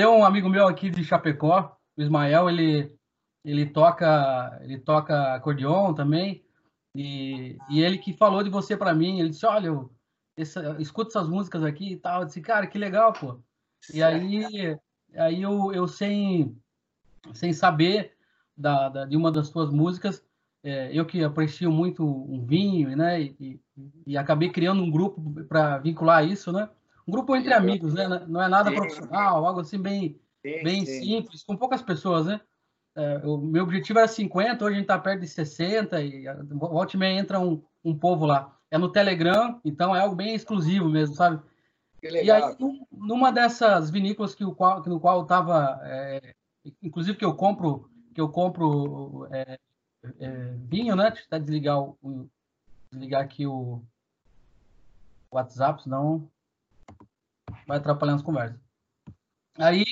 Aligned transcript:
Tem 0.00 0.06
um 0.06 0.24
amigo 0.24 0.48
meu 0.48 0.66
aqui 0.66 0.88
de 0.88 1.04
Chapecó, 1.04 1.76
o 1.94 2.00
Ismael, 2.00 2.48
ele, 2.48 2.90
ele 3.44 3.66
toca 3.66 4.58
ele 4.62 4.78
toca 4.78 5.34
acordeon 5.34 5.92
também, 5.92 6.42
e, 6.94 7.58
e 7.68 7.82
ele 7.82 7.98
que 7.98 8.14
falou 8.14 8.42
de 8.42 8.48
você 8.48 8.74
para 8.74 8.94
mim, 8.94 9.20
ele 9.20 9.28
disse, 9.28 9.44
olha, 9.44 9.66
eu, 9.66 9.92
essa, 10.34 10.74
escuta 10.78 11.10
essas 11.10 11.28
músicas 11.28 11.62
aqui 11.62 11.92
e 11.92 11.96
tal, 11.98 12.22
eu 12.22 12.26
disse, 12.26 12.40
cara, 12.40 12.66
que 12.66 12.78
legal, 12.78 13.12
pô. 13.12 13.40
E 13.92 14.02
aí, 14.02 14.78
aí 15.14 15.42
eu, 15.42 15.70
eu 15.70 15.86
sem, 15.86 16.56
sem 17.34 17.52
saber 17.52 18.16
da, 18.56 18.88
da, 18.88 19.04
de 19.04 19.18
uma 19.18 19.30
das 19.30 19.48
suas 19.48 19.68
músicas, 19.68 20.24
é, 20.64 20.90
eu 20.98 21.04
que 21.04 21.22
aprecio 21.22 21.70
muito 21.70 22.02
um 22.02 22.42
vinho, 22.46 22.96
né, 22.96 23.20
e, 23.20 23.60
e 24.06 24.16
acabei 24.16 24.48
criando 24.48 24.82
um 24.82 24.90
grupo 24.90 25.20
para 25.44 25.76
vincular 25.76 26.26
isso, 26.26 26.50
né, 26.50 26.70
um 27.10 27.12
grupo 27.12 27.34
entre 27.34 27.52
amigos, 27.52 27.94
né, 27.94 28.06
não 28.28 28.40
é 28.40 28.48
nada 28.48 28.70
sim. 28.70 28.76
profissional, 28.76 29.44
algo 29.44 29.60
assim 29.60 29.78
bem, 29.82 30.16
sim, 30.40 30.62
bem 30.62 30.86
sim. 30.86 31.02
simples, 31.02 31.42
com 31.42 31.56
poucas 31.56 31.82
pessoas, 31.82 32.26
né, 32.26 32.40
é, 32.94 33.18
o 33.24 33.36
meu 33.38 33.64
objetivo 33.64 33.98
era 33.98 34.06
50, 34.06 34.64
hoje 34.64 34.74
a 34.74 34.76
gente 34.76 34.84
está 34.84 34.98
perto 34.98 35.20
de 35.20 35.28
60 35.28 36.00
e 36.02 36.24
volta 36.52 36.96
e 36.96 36.98
meia 36.98 37.18
entra 37.18 37.40
um, 37.40 37.62
um 37.84 37.96
povo 37.96 38.26
lá. 38.26 38.56
É 38.70 38.78
no 38.78 38.90
Telegram, 38.90 39.60
então 39.64 39.94
é 39.94 40.00
algo 40.00 40.14
bem 40.14 40.34
exclusivo 40.34 40.88
mesmo, 40.88 41.14
sabe? 41.16 41.42
E 42.02 42.30
aí, 42.30 42.56
numa 42.90 43.32
dessas 43.32 43.90
vinícolas 43.90 44.34
que 44.34 44.44
o 44.44 44.54
qual, 44.54 44.82
no 44.84 45.00
qual 45.00 45.18
eu 45.18 45.22
estava, 45.24 45.80
é, 45.82 46.34
inclusive 46.82 47.18
que 47.18 47.24
eu 47.24 47.34
compro, 47.34 47.90
que 48.14 48.20
eu 48.20 48.28
compro 48.28 49.26
é, 49.30 49.58
é, 50.18 50.54
vinho, 50.68 50.96
né? 50.96 51.10
Deixa 51.10 51.22
eu 51.22 51.26
até 51.26 51.38
desligar, 51.40 51.80
o, 51.80 52.28
desligar 52.90 53.22
aqui 53.22 53.46
o 53.46 53.82
WhatsApp, 55.30 55.82
senão 55.82 56.28
vai 57.66 57.78
atrapalhar 57.78 58.14
as 58.14 58.22
conversas. 58.22 58.60
Aí, 59.56 59.84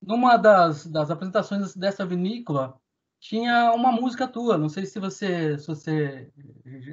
numa 0.00 0.36
das, 0.36 0.86
das 0.86 1.10
apresentações 1.10 1.74
dessa 1.74 2.06
vinícola, 2.06 2.80
tinha 3.20 3.72
uma 3.72 3.92
música 3.92 4.28
tua. 4.28 4.56
Não 4.56 4.68
sei 4.68 4.86
se 4.86 4.98
você, 4.98 5.58
se 5.58 5.66
você 5.66 6.32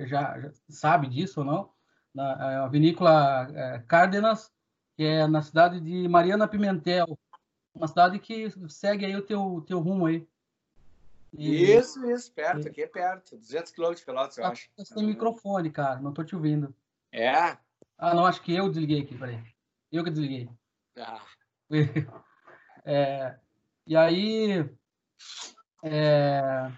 já, 0.08 0.39
já 0.39 0.52
sabe 0.70 1.08
disso 1.08 1.42
ou 1.42 1.45
não. 1.45 1.72
Na, 2.14 2.52
é 2.52 2.56
a 2.58 2.67
vinícola 2.67 3.47
é, 3.53 3.80
Cárdenas, 3.88 4.52
que 4.95 5.03
é 5.03 5.28
na 5.28 5.42
cidade 5.42 5.80
de 5.80 6.08
Mariana 6.08 6.47
Pimentel, 6.47 7.17
uma 7.73 7.88
cidade 7.88 8.19
que 8.19 8.50
segue 8.69 9.06
aí 9.06 9.16
o 9.16 9.22
teu, 9.22 9.64
teu 9.67 9.80
rumo 9.80 10.06
aí. 10.06 10.25
E... 11.38 11.73
Isso, 11.73 12.09
isso, 12.09 12.31
perto, 12.31 12.69
aqui 12.69 12.84
é 12.84 12.88
perto, 12.88 13.36
200 13.38 13.72
quilômetros 13.73 14.00
de 14.00 14.06
Pelotas, 14.06 14.38
eu 14.38 14.45
acho. 14.45 14.69
Você 14.78 14.95
tem 14.95 15.06
microfone, 15.06 15.69
cara, 15.69 16.00
não 16.00 16.14
tô 16.14 16.23
te 16.23 16.34
ouvindo. 16.34 16.73
É? 17.12 17.58
Ah, 17.97 18.14
não, 18.14 18.25
acho 18.25 18.42
que 18.42 18.53
eu 18.53 18.69
desliguei 18.69 19.02
aqui, 19.02 19.17
peraí. 19.17 19.55
Eu 19.91 20.03
que 20.03 20.09
desliguei. 20.09 20.50
Ah. 20.97 21.22
É, 22.88 23.36
e 23.88 23.95
aí, 23.95 24.69
é, 25.83 26.72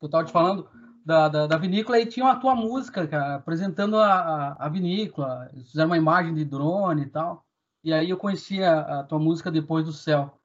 eu 0.00 0.06
estava 0.06 0.24
te 0.24 0.32
falando 0.32 0.68
da, 1.04 1.28
da, 1.28 1.46
da, 1.46 1.56
vinícola 1.56 2.00
e 2.00 2.06
tinha 2.06 2.26
a 2.30 2.36
tua 2.36 2.54
música, 2.54 3.06
cara, 3.06 3.36
apresentando 3.36 3.96
a, 3.96 4.12
a, 4.12 4.66
a, 4.66 4.68
vinícola. 4.68 5.48
Eles 5.52 5.70
fizeram 5.70 5.90
uma 5.90 5.96
imagem 5.96 6.34
de 6.34 6.44
drone 6.44 7.02
e 7.02 7.06
tal. 7.06 7.46
E 7.84 7.92
aí 7.92 8.10
eu 8.10 8.16
conheci 8.16 8.62
a, 8.62 9.00
a 9.00 9.04
tua 9.04 9.18
música 9.18 9.50
Depois 9.50 9.84
do 9.84 9.92
Céu. 9.92 10.36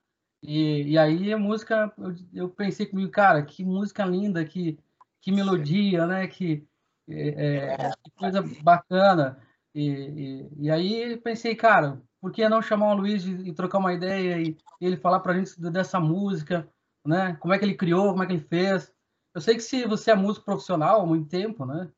E, 0.41 0.83
e 0.91 0.97
aí 0.97 1.33
a 1.33 1.37
música, 1.37 1.91
eu, 1.97 2.15
eu, 2.33 2.49
pensei 2.49 2.85
comigo, 2.85 3.11
cara, 3.11 3.43
que 3.43 3.63
música 3.65 4.05
linda, 4.05 4.45
que, 4.45 4.79
que 5.21 5.31
melodia, 5.31 6.05
né? 6.05 6.27
Que, 6.27 6.67
é, 7.09 7.73
é, 7.73 7.91
que 8.03 8.11
coisa 8.11 8.43
bacana. 8.61 9.39
E, 9.77 9.91
e, 9.91 10.49
e, 10.65 10.71
aí 10.71 11.17
pensei, 11.17 11.55
cara, 11.55 12.01
por 12.19 12.31
que 12.31 12.49
não 12.49 12.63
chamar 12.63 12.93
o 12.93 12.97
Luiz 12.97 13.23
e, 13.23 13.49
e 13.49 13.53
trocar 13.53 13.77
uma 13.77 13.93
ideia 13.93 14.41
e, 14.41 14.57
ele 14.81 14.97
falar 14.97 15.19
para 15.19 15.33
a 15.33 15.37
gente 15.37 15.59
dessa 15.69 15.99
música, 15.99 16.67
né? 17.05 17.37
Como 17.39 17.53
é 17.53 17.59
que 17.59 17.65
ele 17.65 17.75
criou, 17.75 18.09
como 18.09 18.23
é 18.23 18.25
que 18.25 18.33
ele 18.33 18.43
fez? 18.43 18.91
Eu 19.35 19.39
sei 19.39 19.53
que 19.53 19.61
se 19.61 19.85
você 19.85 20.09
é 20.09 20.15
músico 20.15 20.45
profissional 20.45 21.01
há 21.01 21.05
muito 21.05 21.29
tempo, 21.29 21.63
né? 21.63 21.91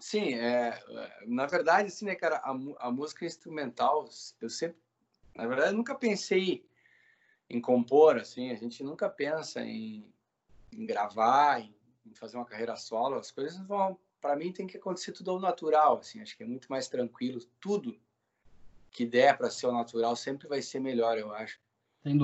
Sim, 0.00 0.34
é, 0.34 0.76
na 1.24 1.46
verdade, 1.46 1.86
assim, 1.86 2.04
né, 2.04 2.16
cara, 2.16 2.38
a, 2.38 2.50
a 2.88 2.90
música 2.90 3.24
instrumental, 3.24 4.08
eu 4.40 4.50
sempre, 4.50 4.76
na 5.36 5.46
verdade, 5.46 5.72
nunca 5.72 5.94
pensei 5.94 6.68
em 7.48 7.60
compor, 7.60 8.16
assim, 8.16 8.50
a 8.50 8.56
gente 8.56 8.82
nunca 8.82 9.08
pensa 9.08 9.60
em, 9.60 10.12
em 10.72 10.84
gravar, 10.84 11.60
em, 11.60 11.72
em, 12.04 12.12
fazer 12.12 12.36
uma 12.36 12.44
carreira 12.44 12.74
solo, 12.74 13.14
as 13.14 13.30
coisas 13.30 13.64
vão, 13.68 13.96
para 14.24 14.36
mim, 14.36 14.50
tem 14.50 14.66
que 14.66 14.78
acontecer 14.78 15.12
tudo 15.12 15.32
ao 15.32 15.38
natural, 15.38 15.98
assim, 15.98 16.18
acho 16.22 16.34
que 16.34 16.42
é 16.42 16.46
muito 16.46 16.66
mais 16.70 16.88
tranquilo, 16.88 17.42
tudo 17.60 18.00
que 18.90 19.04
der 19.04 19.36
para 19.36 19.50
ser 19.50 19.66
o 19.66 19.72
natural 19.72 20.16
sempre 20.16 20.48
vai 20.48 20.62
ser 20.62 20.80
melhor, 20.80 21.18
eu 21.18 21.30
acho. 21.34 21.60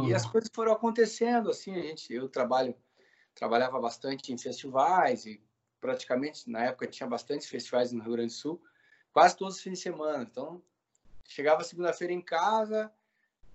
E 0.08 0.14
as 0.14 0.24
coisas 0.24 0.50
foram 0.50 0.72
acontecendo, 0.72 1.50
assim, 1.50 1.74
a 1.74 1.82
gente, 1.82 2.10
eu 2.10 2.26
trabalho, 2.26 2.74
trabalhava 3.34 3.78
bastante 3.78 4.32
em 4.32 4.38
festivais 4.38 5.26
e 5.26 5.42
praticamente 5.78 6.48
na 6.48 6.64
época 6.64 6.86
tinha 6.86 7.06
bastante 7.06 7.46
festivais 7.46 7.92
no 7.92 8.02
Rio 8.02 8.12
Grande 8.12 8.32
do 8.32 8.38
Sul, 8.38 8.62
quase 9.12 9.36
todos 9.36 9.56
os 9.56 9.60
fins 9.60 9.72
de 9.72 9.80
semana. 9.80 10.22
Então, 10.22 10.62
chegava 11.28 11.62
segunda-feira 11.64 12.14
em 12.14 12.22
casa, 12.22 12.90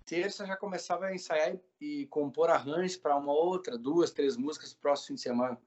terça 0.06 0.46
já 0.46 0.56
começava 0.56 1.08
a 1.08 1.16
ensaiar 1.16 1.56
e, 1.82 2.04
e 2.04 2.06
compor 2.06 2.52
arranjos 2.52 2.96
para 2.96 3.16
uma 3.16 3.34
outra, 3.34 3.76
duas, 3.76 4.12
três 4.12 4.38
músicas 4.38 4.72
no 4.72 4.80
próximo 4.80 5.08
fim 5.08 5.16
de 5.16 5.22
semana. 5.22 5.60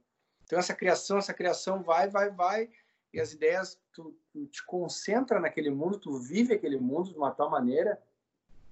Então 0.48 0.58
essa 0.58 0.74
criação, 0.74 1.18
essa 1.18 1.34
criação 1.34 1.82
vai, 1.82 2.08
vai, 2.08 2.30
vai 2.30 2.70
e 3.12 3.20
as 3.20 3.34
ideias 3.34 3.78
tu, 3.92 4.16
tu, 4.32 4.46
te 4.46 4.64
concentra 4.64 5.38
naquele 5.38 5.68
mundo, 5.68 5.98
tu 5.98 6.18
vive 6.18 6.54
aquele 6.54 6.78
mundo 6.78 7.10
de 7.10 7.18
uma 7.18 7.30
tal 7.30 7.50
maneira 7.50 8.02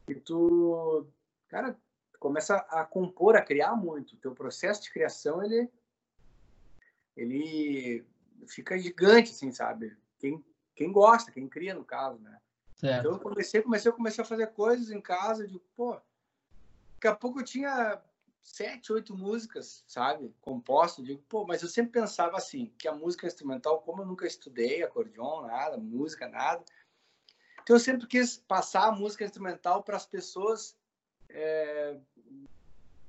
que 0.06 0.14
tu, 0.14 1.06
cara, 1.48 1.78
começa 2.18 2.56
a 2.70 2.82
compor, 2.82 3.36
a 3.36 3.42
criar 3.42 3.76
muito. 3.76 4.14
O 4.14 4.18
teu 4.18 4.34
processo 4.34 4.82
de 4.84 4.90
criação 4.90 5.44
ele 5.44 5.70
ele 7.14 8.06
fica 8.46 8.78
gigante, 8.78 9.32
assim, 9.32 9.52
sabe? 9.52 9.94
Quem 10.18 10.42
quem 10.74 10.90
gosta, 10.90 11.30
quem 11.30 11.46
cria 11.46 11.74
no 11.74 11.84
caso, 11.84 12.18
né? 12.20 12.40
Certo. 12.74 13.00
Então 13.00 13.12
eu 13.12 13.20
comecei, 13.20 13.60
comecei, 13.60 13.92
comecei 13.92 14.24
a 14.24 14.26
fazer 14.26 14.46
coisas 14.46 14.90
em 14.90 15.00
casa, 15.00 15.46
de 15.46 15.58
pô, 15.76 16.00
daqui 16.94 17.08
a 17.08 17.14
pouco 17.14 17.40
eu 17.40 17.44
tinha 17.44 18.00
sete, 18.46 18.92
oito 18.92 19.14
músicas, 19.14 19.84
sabe? 19.86 20.32
Composto. 20.40 21.02
Digo, 21.02 21.22
pô, 21.28 21.44
mas 21.44 21.62
eu 21.62 21.68
sempre 21.68 22.00
pensava 22.00 22.36
assim, 22.36 22.72
que 22.78 22.86
a 22.86 22.94
música 22.94 23.26
instrumental, 23.26 23.82
como 23.82 24.02
eu 24.02 24.06
nunca 24.06 24.26
estudei 24.26 24.82
acordeon, 24.82 25.42
nada, 25.42 25.76
música, 25.76 26.28
nada, 26.28 26.64
então 27.66 27.74
eu 27.74 27.80
sempre 27.80 28.06
quis 28.06 28.38
passar 28.38 28.86
a 28.86 28.92
música 28.92 29.24
instrumental 29.24 29.82
para 29.82 29.96
as 29.96 30.06
pessoas 30.06 30.76
é, 31.28 31.98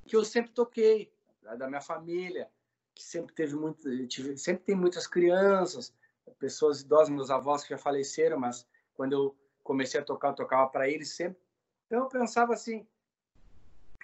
que 0.08 0.16
eu 0.16 0.26
sempre 0.26 0.52
toquei, 0.52 1.14
da 1.58 1.68
minha 1.68 1.80
família, 1.80 2.50
que 2.96 3.04
sempre 3.04 3.36
teve 3.36 3.56
muito, 3.56 4.08
tive, 4.08 4.36
sempre 4.36 4.64
tem 4.64 4.76
muitas 4.76 5.06
crianças, 5.06 5.94
pessoas 6.40 6.82
idosas, 6.82 7.10
meus 7.10 7.30
avós 7.30 7.64
que 7.64 7.70
já 7.70 7.78
faleceram, 7.78 8.40
mas 8.40 8.68
quando 8.96 9.14
eu 9.14 9.38
comecei 9.64 10.00
a 10.00 10.04
tocar, 10.04 10.30
eu 10.30 10.36
tocava 10.36 10.68
para 10.68 10.90
eles 10.90 11.10
sempre. 11.14 11.40
Então 11.86 12.00
eu 12.00 12.10
pensava 12.10 12.54
assim, 12.54 12.86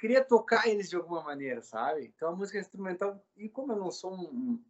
queria 0.04 0.22
tocar 0.22 0.68
eles 0.68 0.90
de 0.90 0.98
alguma 0.98 1.24
maneira, 1.24 1.62
sabe? 1.62 2.12
Então 2.14 2.28
a 2.28 2.36
música 2.36 2.60
instrumental, 2.60 3.26
e 3.38 3.48
como 3.48 3.72
eu 3.72 3.78
não 3.78 3.90
sou 3.90 4.14
um, 4.14 4.62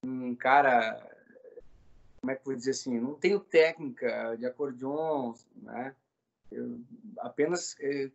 um 0.00 0.32
cara, 0.36 0.94
como 2.20 2.30
é 2.30 2.36
que 2.36 2.42
eu 2.42 2.44
vou 2.44 2.54
dizer 2.54 2.70
assim, 2.70 3.00
não 3.00 3.14
tenho 3.14 3.40
técnica 3.40 4.36
de 4.36 4.46
acordeon, 4.46 5.34
né? 5.56 5.92
Eu 6.52 6.80
apenas 7.18 7.74
é, 7.80 8.12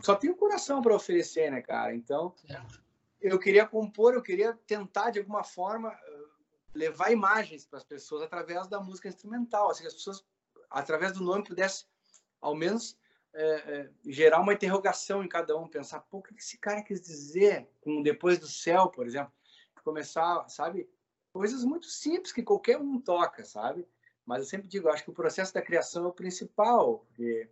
só 0.00 0.16
tenho 0.16 0.34
coração 0.34 0.82
para 0.82 0.96
oferecer, 0.96 1.48
né, 1.48 1.62
cara? 1.62 1.94
Então 1.94 2.34
eu 3.20 3.38
queria 3.38 3.64
compor, 3.64 4.14
eu 4.14 4.22
queria 4.22 4.58
tentar 4.66 5.10
de 5.10 5.20
alguma 5.20 5.44
forma 5.44 5.96
levar 6.74 7.12
imagens 7.12 7.64
para 7.64 7.78
as 7.78 7.84
pessoas 7.84 8.22
através 8.22 8.66
da 8.66 8.80
música 8.80 9.06
instrumental, 9.06 9.70
assim, 9.70 9.86
as 9.86 9.94
pessoas 9.94 10.24
através 10.68 11.12
do 11.12 11.22
nome 11.22 11.44
pudessem 11.44 11.86
ao 12.40 12.56
menos 12.56 12.98
é, 13.32 13.44
é, 13.44 13.90
gerar 14.06 14.40
uma 14.40 14.52
interrogação 14.52 15.22
em 15.22 15.28
cada 15.28 15.56
um, 15.56 15.68
pensar, 15.68 16.00
pô, 16.00 16.18
o 16.18 16.22
que 16.22 16.34
esse 16.34 16.58
cara 16.58 16.82
quis 16.82 17.00
dizer 17.00 17.68
com 17.80 18.02
depois 18.02 18.38
do 18.38 18.46
céu, 18.46 18.88
por 18.88 19.06
exemplo, 19.06 19.32
começar, 19.84 20.48
sabe, 20.48 20.88
coisas 21.32 21.64
muito 21.64 21.86
simples 21.86 22.32
que 22.32 22.42
qualquer 22.42 22.78
um 22.78 23.00
toca, 23.00 23.44
sabe? 23.44 23.86
Mas 24.26 24.40
eu 24.40 24.44
sempre 24.46 24.68
digo, 24.68 24.88
acho 24.88 25.04
que 25.04 25.10
o 25.10 25.14
processo 25.14 25.54
da 25.54 25.62
criação 25.62 26.04
é 26.04 26.08
o 26.08 26.12
principal, 26.12 27.06
porque 27.06 27.48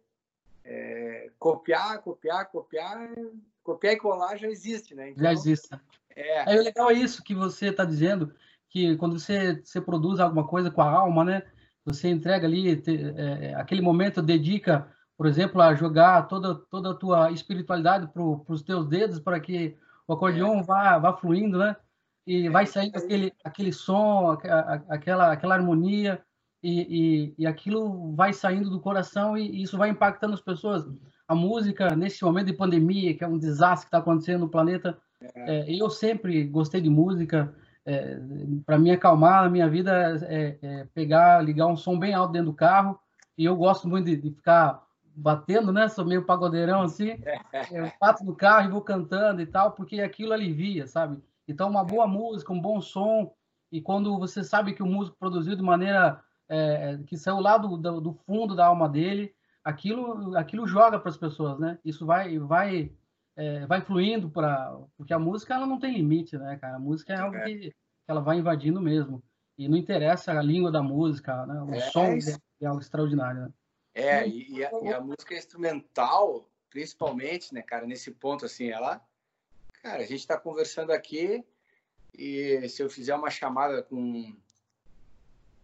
é, 0.64 1.30
copiar, 1.38 2.00
copiar, 2.02 2.50
copiar, 2.50 3.10
copiar 3.62 3.92
e 3.94 3.98
colar 3.98 4.36
já 4.36 4.48
existe, 4.48 4.94
né? 4.94 5.10
Então, 5.10 5.24
já 5.24 5.32
existe. 5.32 5.68
É. 6.14 6.54
é 6.54 6.60
legal 6.60 6.90
isso 6.90 7.22
que 7.22 7.34
você 7.34 7.68
está 7.68 7.84
dizendo, 7.84 8.34
que 8.68 8.96
quando 8.96 9.18
você, 9.18 9.60
você 9.62 9.80
produz 9.80 10.20
alguma 10.20 10.46
coisa 10.46 10.70
com 10.70 10.82
a 10.82 10.90
alma, 10.90 11.24
né? 11.24 11.42
Você 11.84 12.08
entrega 12.08 12.46
ali, 12.46 12.76
te, 12.76 12.96
é, 13.16 13.54
aquele 13.54 13.80
momento 13.80 14.20
dedica 14.20 14.94
por 15.18 15.26
exemplo, 15.26 15.60
a 15.60 15.74
jogar 15.74 16.28
toda, 16.28 16.54
toda 16.54 16.92
a 16.92 16.94
tua 16.94 17.32
espiritualidade 17.32 18.06
para 18.06 18.22
os 18.22 18.62
teus 18.62 18.86
dedos 18.86 19.18
para 19.18 19.40
que 19.40 19.76
o 20.06 20.12
acordeão 20.12 20.60
é. 20.60 20.62
vá, 20.62 20.96
vá 20.96 21.12
fluindo, 21.12 21.58
né? 21.58 21.74
E 22.24 22.46
é, 22.46 22.50
vai 22.50 22.66
saindo 22.66 22.96
aquele, 22.96 23.32
aquele 23.42 23.72
som, 23.72 24.30
aquela, 24.88 25.32
aquela 25.32 25.54
harmonia, 25.54 26.22
e, 26.62 26.80
e, 26.80 27.34
e, 27.38 27.46
aquilo 27.46 28.14
vai 28.14 28.32
saindo 28.32 28.70
do 28.70 28.80
coração 28.80 29.36
e, 29.36 29.62
isso 29.62 29.76
vai 29.76 29.90
impactando 29.90 30.34
as 30.34 30.40
pessoas. 30.40 30.88
a 31.26 31.34
música 31.34 31.94
nesse 31.96 32.24
momento 32.24 32.46
de 32.46 32.52
pandemia, 32.52 33.14
que 33.14 33.24
é 33.24 33.28
um 33.28 33.38
desastre 33.38 33.86
que 33.86 33.88
está 33.88 33.98
acontecendo 33.98 34.40
no 34.40 34.48
planeta. 34.48 34.96
É. 35.20 35.70
É, 35.70 35.74
eu 35.74 35.90
sempre 35.90 36.44
gostei 36.44 36.80
de 36.80 36.88
música. 36.88 37.52
É, 37.84 38.20
para 38.66 38.78
me 38.78 38.90
acalmar 38.90 39.44
na 39.44 39.50
minha 39.50 39.68
vida 39.68 40.18
é, 40.28 40.58
é, 40.60 40.86
pegar, 40.94 41.42
ligar 41.42 41.66
um 41.66 41.76
som 41.76 41.98
bem 41.98 42.14
alto 42.14 42.32
dentro 42.32 42.50
do 42.50 42.56
carro. 42.56 43.00
E 43.36 43.44
eu 43.44 43.56
gosto 43.56 43.88
muito 43.88 44.06
de, 44.06 44.16
de 44.16 44.30
ficar 44.30 44.87
batendo, 45.18 45.72
né? 45.72 45.88
Sou 45.88 46.04
meio 46.04 46.24
pagodeirão 46.24 46.82
assim. 46.82 47.18
Eu 47.70 47.90
bato 48.00 48.24
no 48.24 48.34
carro 48.34 48.68
e 48.68 48.72
vou 48.72 48.80
cantando 48.80 49.42
e 49.42 49.46
tal, 49.46 49.72
porque 49.72 50.00
aquilo 50.00 50.32
alivia, 50.32 50.86
sabe? 50.86 51.22
Então, 51.46 51.68
uma 51.68 51.84
boa 51.84 52.06
música, 52.06 52.52
um 52.52 52.60
bom 52.60 52.80
som. 52.80 53.34
E 53.72 53.80
quando 53.80 54.18
você 54.18 54.44
sabe 54.44 54.72
que 54.74 54.82
o 54.82 54.86
músico 54.86 55.16
produziu 55.18 55.56
de 55.56 55.62
maneira 55.62 56.22
é, 56.48 56.98
que 57.06 57.16
saiu 57.16 57.40
lá 57.40 57.58
do, 57.58 57.76
do, 57.76 58.00
do, 58.00 58.12
fundo 58.12 58.54
da 58.54 58.66
alma 58.66 58.88
dele, 58.88 59.34
aquilo, 59.62 60.36
aquilo 60.36 60.66
joga 60.66 60.98
para 60.98 61.10
as 61.10 61.16
pessoas, 61.16 61.58
né? 61.58 61.78
Isso 61.84 62.06
vai, 62.06 62.38
vai, 62.38 62.92
é, 63.36 63.66
vai 63.66 63.80
fluindo 63.80 64.30
para, 64.30 64.74
porque 64.96 65.12
a 65.12 65.18
música 65.18 65.54
ela 65.54 65.66
não 65.66 65.78
tem 65.78 65.94
limite, 65.94 66.38
né, 66.38 66.56
cara? 66.56 66.76
A 66.76 66.80
música 66.80 67.12
é 67.12 67.18
algo 67.18 67.36
é. 67.36 67.44
que 67.44 67.74
ela 68.06 68.20
vai 68.20 68.38
invadindo 68.38 68.80
mesmo. 68.80 69.22
E 69.58 69.68
não 69.68 69.76
interessa 69.76 70.32
a 70.32 70.42
língua 70.42 70.70
da 70.70 70.82
música, 70.82 71.44
né? 71.44 71.60
O 71.62 71.74
é, 71.74 71.80
som 71.80 72.04
é, 72.04 72.18
é 72.60 72.66
algo 72.66 72.80
extraordinário. 72.80 73.42
Né? 73.42 73.50
É, 73.98 74.26
e, 74.26 74.58
e, 74.58 74.64
a, 74.64 74.70
e, 74.82 74.92
a, 74.92 75.00
música 75.00 75.34
instrumental, 75.34 76.48
principalmente, 76.70 77.52
né, 77.52 77.62
cara, 77.62 77.86
nesse 77.86 78.12
ponto, 78.12 78.44
assim, 78.44 78.70
ela. 78.70 79.04
Cara, 79.82 80.02
a 80.02 80.06
gente 80.06 80.20
está 80.20 80.38
conversando 80.38 80.92
aqui 80.92 81.44
e 82.12 82.68
se 82.68 82.82
eu 82.82 82.88
fizer 82.88 83.14
uma 83.14 83.30
chamada 83.30 83.82
com 83.82 84.36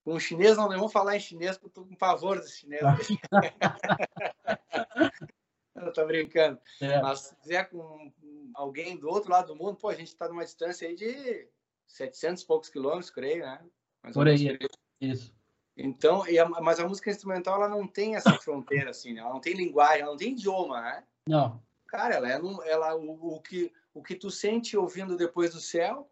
com 0.05 0.15
o 0.15 0.21
chinês, 0.21 0.57
não, 0.57 0.69
não 0.69 0.79
vou 0.79 0.89
falar 0.89 1.17
em 1.17 1.21
chinês, 1.21 1.57
porque 1.57 1.79
eu 1.79 1.83
tô 1.83 1.89
com 1.89 1.97
pavor 1.97 2.39
do 2.39 2.47
chinês. 2.47 2.83
eu 5.75 5.93
tô 5.93 6.05
brincando. 6.05 6.61
É. 6.81 7.01
Mas 7.01 7.21
se 7.21 7.37
fizer 7.37 7.65
com 7.71 8.13
alguém 8.53 8.99
do 8.99 9.09
outro 9.09 9.31
lado 9.31 9.55
do 9.55 9.57
mundo, 9.57 9.77
pô, 9.77 9.89
a 9.89 9.95
gente 9.95 10.09
está 10.09 10.29
numa 10.29 10.45
distância 10.45 10.87
aí 10.87 10.95
de 10.95 11.49
700 11.87 12.43
e 12.43 12.47
poucos 12.47 12.69
quilômetros, 12.69 13.11
creio, 13.11 13.47
né? 13.47 13.65
Mais 14.03 14.15
Por 14.15 14.29
aí, 14.29 14.59
isso. 15.01 15.35
Então, 15.77 16.23
a, 16.23 16.61
mas 16.61 16.79
a 16.79 16.89
música 16.89 17.11
instrumental, 17.11 17.57
ela 17.57 17.69
não 17.69 17.87
tem 17.87 18.17
essa 18.17 18.33
fronteira, 18.35 18.91
assim, 18.91 19.13
né? 19.13 19.21
Ela 19.21 19.31
não 19.31 19.41
tem 19.41 19.55
linguagem, 19.55 20.03
ela 20.03 20.11
não 20.11 20.17
tem 20.17 20.33
idioma, 20.33 20.81
né? 20.81 21.05
Não. 21.27 21.61
Cara, 21.87 22.15
ela 22.15 22.29
é, 22.29 22.41
ela, 22.71 22.97
o, 22.97 23.37
o, 23.37 23.41
que, 23.41 23.73
o 23.93 24.03
que 24.03 24.15
tu 24.15 24.31
sente 24.31 24.77
ouvindo 24.77 25.17
depois 25.17 25.53
do 25.53 25.61
céu 25.61 26.09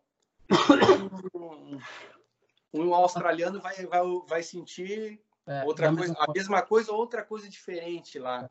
um 2.72 2.94
australiano 2.94 3.60
vai, 3.60 3.86
vai, 3.86 4.00
vai 4.26 4.42
sentir 4.42 5.20
é, 5.46 5.64
outra 5.64 5.94
coisa, 5.94 6.14
a 6.18 6.32
mesma 6.32 6.62
coisa 6.62 6.92
ou 6.92 6.98
outra 6.98 7.22
coisa 7.22 7.48
diferente 7.48 8.18
lá 8.18 8.48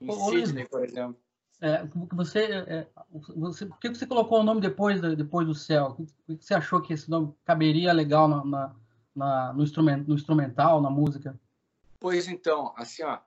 em 0.00 0.10
Ô, 0.10 0.30
Sydney, 0.30 0.66
por 0.66 0.84
exemplo. 0.84 1.16
É, 1.60 1.84
você, 2.12 2.44
é, 2.44 2.86
você, 3.34 3.66
por 3.66 3.78
que 3.78 3.88
você 3.88 4.06
colocou 4.06 4.40
o 4.40 4.42
nome 4.42 4.60
depois, 4.60 5.00
depois 5.00 5.46
do 5.46 5.54
céu? 5.54 5.94
Por 5.94 6.36
que 6.36 6.44
você 6.44 6.54
achou 6.54 6.82
que 6.82 6.92
esse 6.92 7.08
nome 7.10 7.34
caberia 7.44 7.92
legal 7.92 8.28
na, 8.28 8.44
na, 8.44 8.76
na 9.16 9.52
no, 9.52 9.62
instrumento, 9.62 10.08
no 10.08 10.14
instrumental, 10.14 10.80
na 10.80 10.90
música? 10.90 11.38
Pois 11.98 12.28
então, 12.28 12.72
assim, 12.76 13.02
ó, 13.02 13.18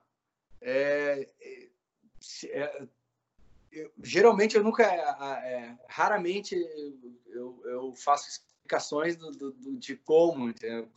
é, 0.60 1.28
é, 2.44 2.86
eu, 3.72 3.92
geralmente 4.02 4.56
eu 4.56 4.62
nunca, 4.62 4.84
é, 4.84 5.76
raramente 5.88 6.54
eu, 7.26 7.60
eu 7.64 7.94
faço 7.94 8.28
explicações 8.28 9.16
do, 9.16 9.30
do, 9.30 9.52
do, 9.52 9.76
de 9.76 9.96
como, 9.96 10.48
entendeu? 10.48 10.88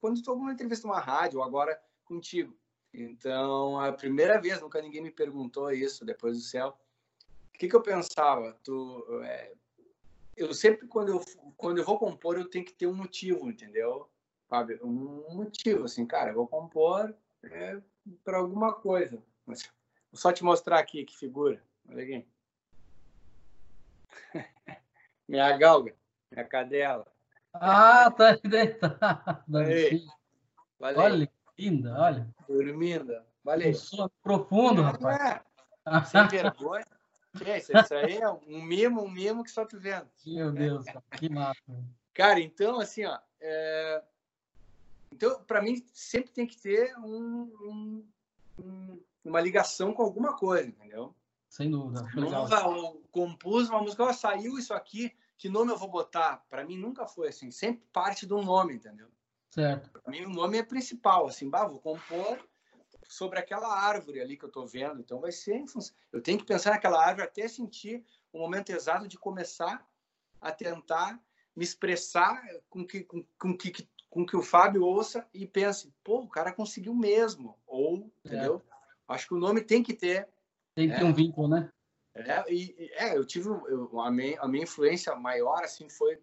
Quando 0.00 0.16
estou 0.16 0.36
numa 0.36 0.52
entrevista 0.52 0.86
numa 0.86 1.00
rádio, 1.00 1.42
agora 1.42 1.80
contigo. 2.04 2.56
Então, 2.92 3.78
a 3.78 3.92
primeira 3.92 4.40
vez, 4.40 4.60
nunca 4.60 4.80
ninguém 4.80 5.02
me 5.02 5.10
perguntou 5.10 5.70
isso 5.70 6.04
depois 6.04 6.36
do 6.36 6.42
céu. 6.42 6.78
O 7.54 7.58
que, 7.58 7.68
que 7.68 7.76
eu 7.76 7.82
pensava? 7.82 8.52
Tu, 8.62 9.06
é, 9.22 9.52
eu 10.36 10.52
sempre, 10.54 10.86
quando 10.86 11.10
eu, 11.10 11.24
quando 11.56 11.78
eu 11.78 11.84
vou 11.84 11.98
compor, 11.98 12.38
eu 12.38 12.48
tenho 12.48 12.64
que 12.64 12.72
ter 12.72 12.86
um 12.86 12.94
motivo, 12.94 13.48
entendeu? 13.48 14.08
Sabe? 14.48 14.78
Um 14.82 15.34
motivo, 15.34 15.84
assim, 15.84 16.06
cara, 16.06 16.30
eu 16.30 16.34
vou 16.34 16.46
compor 16.46 17.14
é, 17.44 17.78
para 18.24 18.38
alguma 18.38 18.72
coisa. 18.72 19.22
Mas, 19.44 19.62
vou 20.10 20.20
só 20.20 20.32
te 20.32 20.44
mostrar 20.44 20.78
aqui 20.78 21.04
que 21.04 21.16
figura. 21.16 21.60
Olha 21.88 22.02
aqui. 22.02 22.26
Minha 25.28 25.56
galga. 25.56 25.94
É 26.30 26.40
a 26.40 26.44
cadela. 26.44 27.06
Ah, 27.54 28.10
tá 28.10 28.30
aí 28.30 28.40
dentro. 28.42 28.96
Olha, 30.80 31.30
linda, 31.58 31.98
olha. 31.98 32.28
Dormindo. 32.48 33.22
Valeu. 33.42 33.72
Um 33.94 34.08
profundo, 34.22 34.82
é, 34.82 34.84
rapaz. 34.84 35.40
É. 35.86 36.04
Sem 36.04 36.26
vergonha. 36.28 36.84
Isso 37.56 37.94
aí 37.94 38.16
é 38.16 38.28
um 38.28 38.62
mimo, 38.62 39.02
um 39.02 39.10
mimo 39.10 39.44
que 39.44 39.50
só 39.50 39.64
tu 39.64 39.78
vendo. 39.78 40.08
Meu 40.26 40.50
Deus, 40.52 40.86
que 41.16 41.28
massa. 41.28 41.60
Cara, 42.14 42.40
então, 42.40 42.80
assim, 42.80 43.04
ó. 43.04 43.18
É... 43.40 44.02
Então, 45.16 45.42
para 45.44 45.62
mim, 45.62 45.82
sempre 45.94 46.30
tem 46.30 46.46
que 46.46 46.58
ter 46.58 46.94
um, 46.98 48.04
um, 48.58 49.00
uma 49.24 49.40
ligação 49.40 49.94
com 49.94 50.02
alguma 50.02 50.36
coisa, 50.36 50.68
entendeu? 50.68 51.14
Sem 51.48 51.70
dúvida. 51.70 52.06
Não, 52.14 52.46
eu 52.50 53.02
compus 53.10 53.70
uma 53.70 53.80
música, 53.80 54.04
ó, 54.04 54.12
saiu 54.12 54.58
isso 54.58 54.74
aqui 54.74 55.10
que 55.38 55.48
nome 55.48 55.72
eu 55.72 55.78
vou 55.78 55.88
botar? 55.88 56.44
Para 56.50 56.64
mim 56.64 56.78
nunca 56.78 57.06
foi 57.06 57.28
assim, 57.28 57.50
sempre 57.50 57.82
parte 57.92 58.26
de 58.26 58.34
um 58.34 58.42
nome, 58.42 58.74
entendeu? 58.74 59.08
Certo. 59.50 59.90
Para 59.90 60.10
mim 60.10 60.24
o 60.24 60.30
nome 60.30 60.58
é 60.58 60.62
principal, 60.62 61.26
assim, 61.26 61.48
bah, 61.48 61.66
vou 61.66 61.80
compor 61.80 62.38
sobre 63.08 63.38
aquela 63.38 63.68
árvore 63.68 64.20
ali 64.20 64.36
que 64.36 64.44
eu 64.44 64.48
estou 64.48 64.66
vendo, 64.66 65.00
então 65.00 65.20
vai 65.20 65.32
ser 65.32 65.64
eu 66.12 66.20
tenho 66.20 66.38
que 66.38 66.44
pensar 66.44 66.72
naquela 66.72 67.02
árvore 67.02 67.26
até 67.26 67.46
sentir 67.48 68.04
o 68.32 68.38
momento 68.38 68.70
exato 68.70 69.08
de 69.08 69.18
começar 69.18 69.86
a 70.40 70.52
tentar 70.52 71.18
me 71.54 71.64
expressar 71.64 72.42
com 72.68 72.84
que 72.84 73.04
com, 73.04 73.24
com 73.38 73.56
que 73.56 73.88
com 74.16 74.24
que 74.24 74.34
o 74.34 74.40
Fábio 74.40 74.82
ouça 74.82 75.26
e 75.34 75.46
pense, 75.46 75.92
pô, 76.02 76.20
o 76.20 76.28
cara 76.28 76.50
conseguiu 76.50 76.94
mesmo, 76.94 77.54
ou, 77.66 78.10
entendeu? 78.24 78.62
Acho 79.06 79.28
que 79.28 79.34
o 79.34 79.38
nome 79.38 79.60
tem 79.60 79.82
que 79.82 79.92
ter 79.92 80.26
tem 80.74 80.88
que 80.88 80.96
ter 80.96 81.04
um 81.04 81.12
vínculo, 81.12 81.48
né? 81.48 81.70
É, 82.14 82.50
e, 82.50 82.90
é, 82.94 83.14
eu 83.14 83.26
tive 83.26 83.48
eu, 83.48 84.00
a, 84.00 84.10
minha, 84.10 84.40
a 84.40 84.48
minha 84.48 84.64
influência 84.64 85.14
maior 85.14 85.62
assim 85.62 85.90
foi 85.90 86.18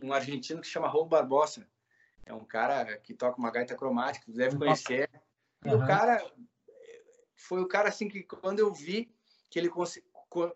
um 0.00 0.12
argentino 0.12 0.60
que 0.60 0.66
chama 0.68 0.88
Raul 0.88 1.06
Barbosa. 1.06 1.66
É 2.24 2.32
um 2.32 2.44
cara 2.44 2.96
que 2.98 3.12
toca 3.12 3.36
uma 3.36 3.50
gaita 3.50 3.74
cromática, 3.74 4.30
deve 4.30 4.56
conhecer. 4.56 5.10
E 5.64 5.68
uhum. 5.68 5.82
o 5.82 5.86
cara 5.86 6.24
foi 7.36 7.60
o 7.60 7.66
cara 7.66 7.88
assim 7.88 8.08
que 8.08 8.22
quando 8.22 8.60
eu 8.60 8.72
vi 8.72 9.12
que 9.50 9.58
ele 9.58 9.68
cons 9.68 9.98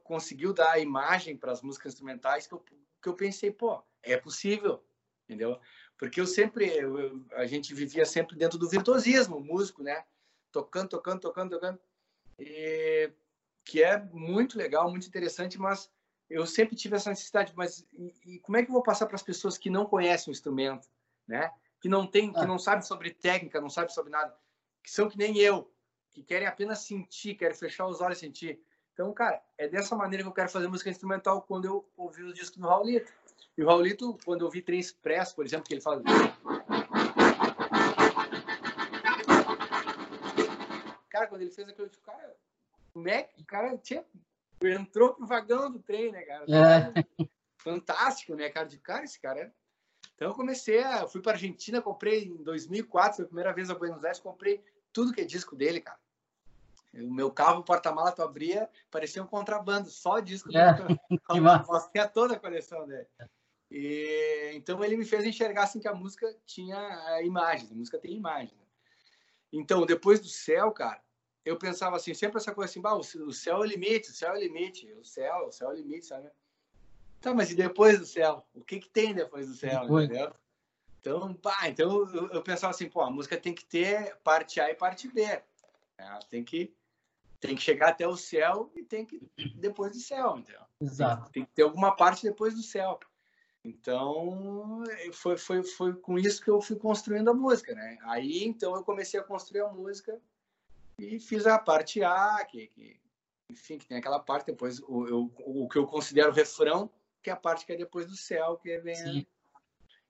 conseguiu 0.05 0.53
dar 0.53 0.71
a 0.71 0.79
imagem 0.79 1.37
para 1.37 1.51
as 1.51 1.61
músicas 1.61 1.93
instrumentais 1.93 2.47
que 2.47 2.55
eu, 2.55 2.65
que 3.03 3.09
eu 3.09 3.15
pensei, 3.15 3.51
pô, 3.51 3.83
é 4.03 4.17
possível, 4.17 4.85
entendeu? 5.25 5.61
Porque 5.99 6.21
eu 6.21 6.27
sempre 6.27 6.67
eu, 6.67 7.25
a 7.33 7.45
gente 7.45 7.75
vivia 7.75 8.07
sempre 8.07 8.37
dentro 8.37 8.57
do 8.57 8.69
virtuosismo, 8.69 9.41
músico, 9.41 9.83
né? 9.83 10.05
Tocando, 10.53 10.89
tocando, 10.89 11.21
tocando, 11.21 11.51
tocando. 11.51 11.81
E 12.39 13.11
que 13.65 13.83
é 13.83 13.99
muito 14.13 14.57
legal, 14.57 14.89
muito 14.89 15.09
interessante, 15.09 15.59
mas 15.59 15.91
eu 16.31 16.47
sempre 16.47 16.77
tive 16.77 16.97
essa 16.97 17.11
necessidade, 17.11 17.53
mas 17.57 17.87
e, 17.93 18.15
e 18.25 18.39
como 18.39 18.57
é 18.57 18.63
que 18.63 18.71
eu 18.71 18.73
vou 18.73 18.83
passar 18.83 19.07
para 19.07 19.17
as 19.17 19.23
pessoas 19.23 19.59
que 19.59 19.69
não 19.69 19.85
conhecem 19.85 20.31
o 20.31 20.33
instrumento, 20.33 20.89
né? 21.27 21.53
Que 21.81 21.89
não 21.89 22.07
tem, 22.07 22.33
que 22.33 22.39
ah. 22.39 22.47
não 22.47 22.59
sabem 22.59 22.83
sobre 22.83 23.11
técnica, 23.11 23.61
não 23.61 23.69
sabem 23.69 23.93
sobre 23.93 24.11
nada, 24.11 24.35
que 24.83 24.91
são 24.91 25.09
que 25.09 25.19
nem 25.19 25.37
eu, 25.39 25.71
que 26.11 26.23
querem 26.23 26.47
apenas 26.47 26.81
sentir, 26.81 27.35
querem 27.35 27.57
fechar 27.57 27.87
os 27.87 28.01
olhos 28.01 28.19
e 28.19 28.21
sentir. 28.21 28.61
Então, 28.93 29.13
cara, 29.13 29.43
é 29.57 29.69
dessa 29.69 29.95
maneira 29.95 30.23
que 30.23 30.29
eu 30.29 30.35
quero 30.35 30.49
fazer 30.49 30.69
música 30.69 30.91
instrumental 30.91 31.43
quando 31.43 31.65
eu 31.67 31.89
ouvi 31.97 32.23
os 32.23 32.35
discos 32.35 32.59
do 32.59 32.67
Raulito. 32.67 33.13
E 33.59 33.63
o 33.63 33.67
Raulito, 33.67 34.17
quando 34.25 34.43
eu 34.43 34.47
ouvi 34.47 34.63
Trem 34.63 34.79
Express, 34.79 35.33
por 35.33 35.45
exemplo, 35.45 35.67
que 35.67 35.75
ele 35.75 35.81
fala 35.81 36.01
Cara, 41.11 41.27
quando 41.27 41.43
ele 41.43 41.51
fez 41.51 41.69
aquilo, 41.69 41.87
eu 41.87 41.91
disse, 41.91 42.01
cara, 42.03 42.37
como 42.93 43.09
é 43.09 43.25
que 43.25 43.43
o 43.43 43.45
cara 43.45 43.77
tinha, 43.77 44.05
entrou 44.63 45.15
pro 45.15 45.27
vagão 45.27 45.73
do 45.73 45.81
trem, 45.81 46.13
né, 46.13 46.23
cara? 46.23 46.45
É. 46.49 47.27
Fantástico, 47.59 48.37
né, 48.37 48.49
cara? 48.49 48.69
De 48.69 48.79
cara, 48.79 49.03
esse 49.03 49.21
cara. 49.21 49.41
É. 49.41 49.53
Então 50.15 50.29
eu 50.29 50.35
comecei 50.35 50.81
a. 50.85 51.09
fui 51.09 51.21
para 51.21 51.33
Argentina, 51.33 51.83
comprei 51.83 52.27
em 52.27 52.37
2004, 52.45 53.17
foi 53.17 53.25
a 53.25 53.29
primeira 53.29 53.53
vez 53.53 53.71
a 53.71 53.75
Buenos 53.75 54.05
Aires, 54.05 54.21
comprei 54.21 54.63
tudo 54.93 55.13
que 55.13 55.21
é 55.21 55.25
disco 55.25 55.57
dele, 55.57 55.81
cara. 55.81 55.99
O 56.95 57.13
meu 57.13 57.33
carro, 57.33 57.59
o 57.59 57.65
porta-mala, 57.65 58.13
tu 58.13 58.23
abria, 58.23 58.71
parecia 58.89 59.21
um 59.21 59.27
contrabando, 59.27 59.91
só 59.91 60.21
disco. 60.21 60.49
É. 60.57 60.77
Mostrei 61.67 62.07
toda 62.09 62.35
a 62.35 62.39
coleção 62.39 62.87
dele. 62.87 63.07
E, 63.71 64.53
então 64.55 64.83
ele 64.83 64.97
me 64.97 65.05
fez 65.05 65.25
enxergar 65.25 65.65
assim 65.65 65.81
que 65.81 65.89
a 65.89 65.95
música 65.95 66.35
tinha 66.47 67.21
imagens, 67.23 67.71
a 67.71 67.75
música 67.75 67.99
tem 67.99 68.15
imagem. 68.15 68.55
Né? 68.57 68.65
Então, 69.53 69.85
depois 69.85 70.21
do 70.21 70.29
céu, 70.29 70.73
cara, 70.73 71.03
eu 71.45 71.57
pensava 71.57 71.97
assim, 71.97 72.13
sempre 72.15 72.39
essa 72.39 72.55
coisa 72.55 72.71
assim, 72.71 72.81
bah, 72.81 72.95
o 72.95 73.33
céu 73.33 73.57
é 73.57 73.61
o 73.61 73.65
limite, 73.65 74.11
o 74.11 74.15
céu 74.15 74.35
é 74.35 74.39
o 74.39 74.41
limite, 74.41 74.93
o 74.95 75.05
céu, 75.05 75.47
o 75.47 75.53
céu 75.53 75.71
é 75.71 75.75
o 75.75 75.77
limite, 75.77 76.07
sabe? 76.07 76.29
Tá, 77.21 77.35
mas 77.35 77.51
e 77.51 77.55
depois 77.55 77.99
do 77.99 78.07
céu? 78.07 78.47
O 78.55 78.63
que 78.63 78.79
que 78.79 78.89
tem 78.89 79.15
depois 79.15 79.49
do 79.49 79.55
céu, 79.55 79.83
depois. 79.83 80.05
entendeu? 80.05 80.33
Então, 81.01 81.35
pá, 81.35 81.69
então 81.69 81.91
eu, 82.13 82.29
eu, 82.29 82.43
pensava 82.43 82.71
assim, 82.71 82.89
pô, 82.89 83.01
a 83.01 83.11
música 83.11 83.37
tem 83.37 83.55
que 83.55 83.65
ter 83.65 84.17
parte 84.17 84.61
A 84.61 84.71
e 84.71 84.75
parte 84.75 85.09
B. 85.09 85.23
Ela 85.97 86.19
tem 86.31 86.45
que 86.45 86.75
tem 87.41 87.55
que 87.55 87.63
chegar 87.63 87.91
até 87.91 88.07
o 88.07 88.17
céu 88.17 88.71
e 88.75 88.83
tem 88.83 89.07
que 89.07 89.21
depois 89.55 89.93
do 89.93 90.01
céu, 90.01 90.39
entendeu? 90.39 90.61
Exato. 90.81 91.31
Tem, 91.31 91.33
tem 91.33 91.45
que 91.45 91.53
ter 91.53 91.63
alguma 91.63 91.95
parte 91.95 92.25
depois 92.25 92.53
do 92.55 92.63
céu. 92.63 92.99
Então, 93.65 94.83
foi, 95.13 95.37
foi, 95.37 95.63
foi 95.63 95.95
com 95.95 96.19
isso 96.19 96.43
que 96.43 96.51
eu 96.51 96.61
fui 96.61 96.77
construindo 96.77 97.29
a 97.29 97.35
música, 97.35 97.75
né? 97.75 97.99
Aí, 98.03 98.45
então, 98.45 98.75
eu 98.75 98.85
comecei 98.85 99.19
a 99.19 99.25
construir 99.25 99.63
a 99.63 99.69
música 99.69 100.21
e 100.99 101.19
fiz 101.19 101.47
a 101.47 101.59
parte 101.59 102.03
A, 102.03 102.45
que, 102.45 102.69
que 102.69 103.01
enfim, 103.51 103.79
que 103.79 103.87
tem 103.87 103.99
aquela 103.99 104.21
parte 104.21 104.47
depois, 104.47 104.81
o, 104.81 105.07
eu, 105.07 105.33
o 105.39 105.69
que 105.69 105.79
eu 105.79 105.87
considero 105.87 106.33
refrão, 106.33 106.91
que 107.23 107.31
é 107.31 107.33
a 107.33 107.37
parte 107.37 107.67
que 107.67 107.73
é 107.73 107.77
depois 107.77 108.07
do 108.07 108.17
céu, 108.17 108.57
que 108.57 108.79
vem... 108.79 108.95
Sim. 108.95 109.27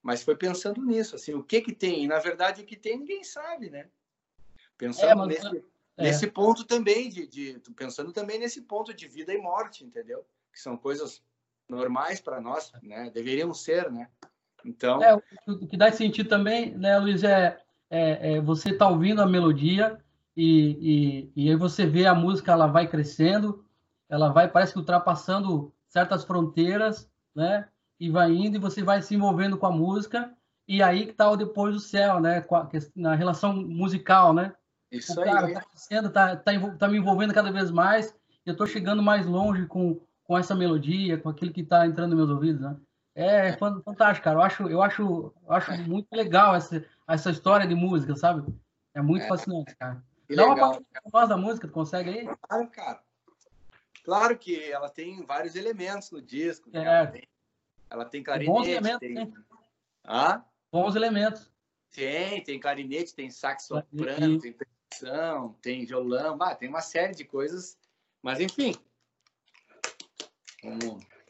Mas 0.03 0.23
foi 0.23 0.37
pensando 0.37 0.85
nisso, 0.85 1.17
assim, 1.17 1.35
o 1.35 1.43
que 1.43 1.61
que 1.61 1.73
tem? 1.73 2.05
E, 2.05 2.09
na 2.09 2.19
verdade, 2.19 2.63
o 2.63 2.67
que 2.67 2.77
tem 2.77 2.99
ninguém 2.99 3.25
sabe, 3.25 3.69
né? 3.69 3.89
Pensando 4.77 5.25
é, 5.25 5.27
nesse, 5.27 5.57
é. 5.97 6.03
nesse 6.03 6.27
ponto 6.29 6.65
também, 6.65 7.09
de, 7.09 7.27
de, 7.27 7.61
pensando 7.75 8.13
também 8.13 8.39
nesse 8.39 8.63
ponto 8.63 8.95
de 8.95 9.09
vida 9.09 9.35
e 9.35 9.39
morte, 9.39 9.85
entendeu? 9.85 10.25
Que 10.53 10.61
são 10.61 10.77
coisas 10.77 11.23
normais 11.69 12.21
para 12.21 12.41
nós, 12.41 12.73
né? 12.83 13.11
Deveriam 13.13 13.53
ser, 13.53 13.91
né? 13.91 14.09
Então... 14.65 15.03
É, 15.03 15.15
o 15.47 15.67
que 15.67 15.77
dá 15.77 15.91
sentido 15.93 16.29
também, 16.29 16.75
né, 16.75 16.99
Luiz, 16.99 17.23
é, 17.23 17.61
é, 17.91 18.35
é 18.35 18.41
você 18.41 18.73
tá 18.73 18.89
ouvindo 18.89 19.23
a 19.23 19.27
melodia 19.27 19.99
e, 20.37 21.31
e, 21.37 21.45
e 21.45 21.51
aí 21.51 21.57
você 21.57 21.87
vê 21.87 22.07
a 22.07 22.15
música, 22.15 22.53
ela 22.53 22.67
vai 22.67 22.87
crescendo, 22.87 23.65
ela 24.09 24.31
vai, 24.31 24.49
parece 24.49 24.73
que 24.73 24.79
ultrapassando 24.79 25.73
certas 25.89 26.25
fronteiras, 26.25 27.11
né? 27.35 27.69
E 27.99 28.11
vai 28.11 28.31
indo 28.31 28.57
e 28.57 28.61
você 28.61 28.83
vai 28.83 29.03
se 29.03 29.15
envolvendo 29.15 29.59
com 29.59 29.67
a 29.67 29.71
música 29.73 30.33
e 30.67 30.83
aí 30.83 31.07
que 31.07 31.13
tá 31.13 31.29
o 31.31 31.37
depois 31.37 31.75
do 31.75 31.81
céu, 31.81 32.21
né? 32.21 32.45
Na 32.95 33.15
relação 33.15 33.55
musical, 33.55 34.33
né? 34.33 34.53
Isso 34.93 35.19
o 35.19 35.25
cara 35.25 35.47
aí. 35.47 35.55
Tá 35.55 35.63
crescendo, 35.63 36.11
tá, 36.11 36.37
tá, 36.37 36.53
tá 36.79 36.89
me 36.89 36.99
envolvendo 36.99 37.35
cada 37.35 37.51
vez 37.51 37.71
mais. 37.71 38.15
Eu 38.45 38.57
tô 38.57 38.67
chegando 38.67 39.03
mais 39.03 39.27
longe 39.27 39.67
com, 39.67 40.01
com 40.29 40.37
essa 40.37 40.55
melodia, 40.55 41.17
com 41.17 41.31
aquilo 41.31 41.55
que 41.55 41.65
tá 41.65 41.87
entrando 41.87 42.11
nos 42.11 42.19
meus 42.19 42.31
ouvidos, 42.31 42.61
né? 42.61 42.77
É 43.15 43.57
fantástico, 43.57 44.25
cara. 44.25 44.37
Eu 44.37 44.43
acho, 44.43 44.69
eu 44.69 44.83
acho, 44.83 45.03
eu 45.03 45.53
acho 45.53 45.73
muito 45.89 46.07
legal 46.13 46.55
essa, 46.55 46.85
essa 47.09 47.31
história 47.31 47.67
de 47.67 47.75
música, 47.75 48.15
sabe? 48.15 48.55
É 48.95 49.01
muito 49.01 49.25
é. 49.25 49.29
fascinante, 49.29 49.75
cara. 49.77 50.05
Que 50.29 50.37
Dá 50.37 50.47
legal, 50.47 50.73
uma 50.73 51.11
voz 51.11 51.29
da 51.31 51.37
música, 51.37 51.67
tu 51.67 51.73
consegue 51.73 52.11
aí? 52.11 52.37
Claro, 52.43 52.69
cara. 52.69 53.03
Claro 54.05 54.39
que 54.39 54.71
ela 54.71 54.91
tem 54.91 55.25
vários 55.25 55.57
elementos 55.57 56.11
no 56.11 56.21
disco. 56.21 56.69
Né? 56.71 56.81
É. 56.81 56.87
Ela, 56.87 57.07
tem, 57.07 57.29
ela 57.91 58.05
tem 58.05 58.23
clarinete. 58.23 58.53
Bons 58.53 58.69
elementos, 58.69 58.99
tem... 59.01 59.35
Ah? 60.05 60.45
Bons 60.71 60.95
elementos. 60.95 61.51
Tem, 61.91 62.45
tem 62.45 62.61
clarinete, 62.61 63.15
tem 63.15 63.31
sax 63.31 63.65
soprano, 63.65 64.39
tem 64.39 64.53
percussão, 64.53 65.57
tem 65.63 65.87
violão, 65.87 66.37
ah, 66.43 66.55
tem 66.55 66.69
uma 66.69 66.83
série 66.83 67.15
de 67.15 67.25
coisas. 67.25 67.79
Mas 68.23 68.39
enfim. 68.41 68.75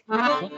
Vamos. 0.07 0.53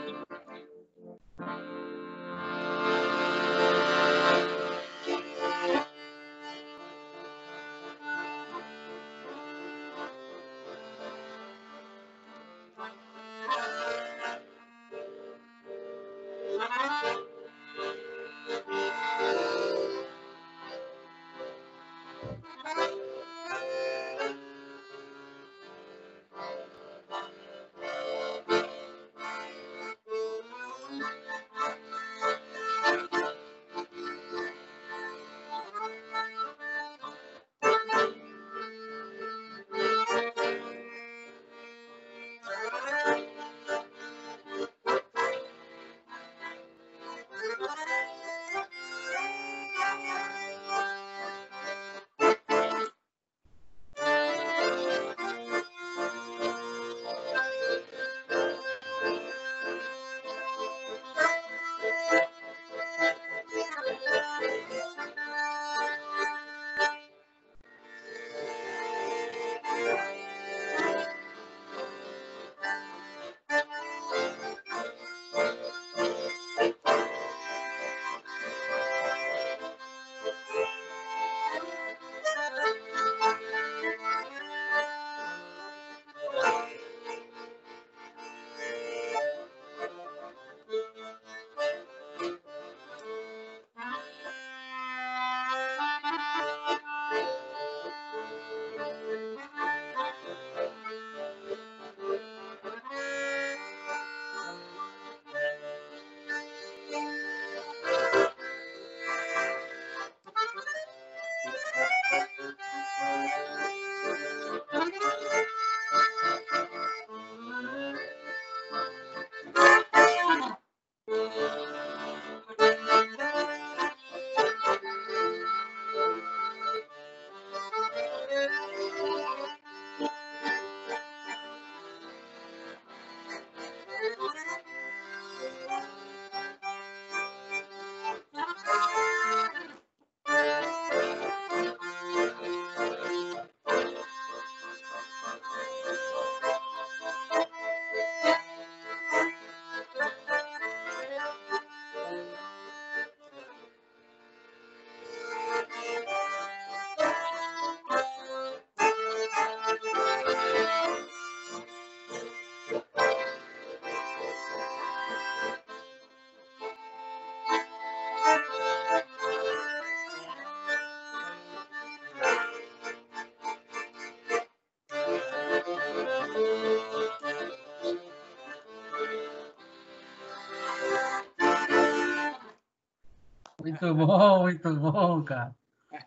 Muito 183.80 183.94
bom, 183.94 184.42
muito 184.42 184.74
bom, 184.74 185.24
cara. 185.24 185.56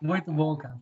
Muito 0.00 0.32
bom, 0.32 0.56
cara. 0.56 0.80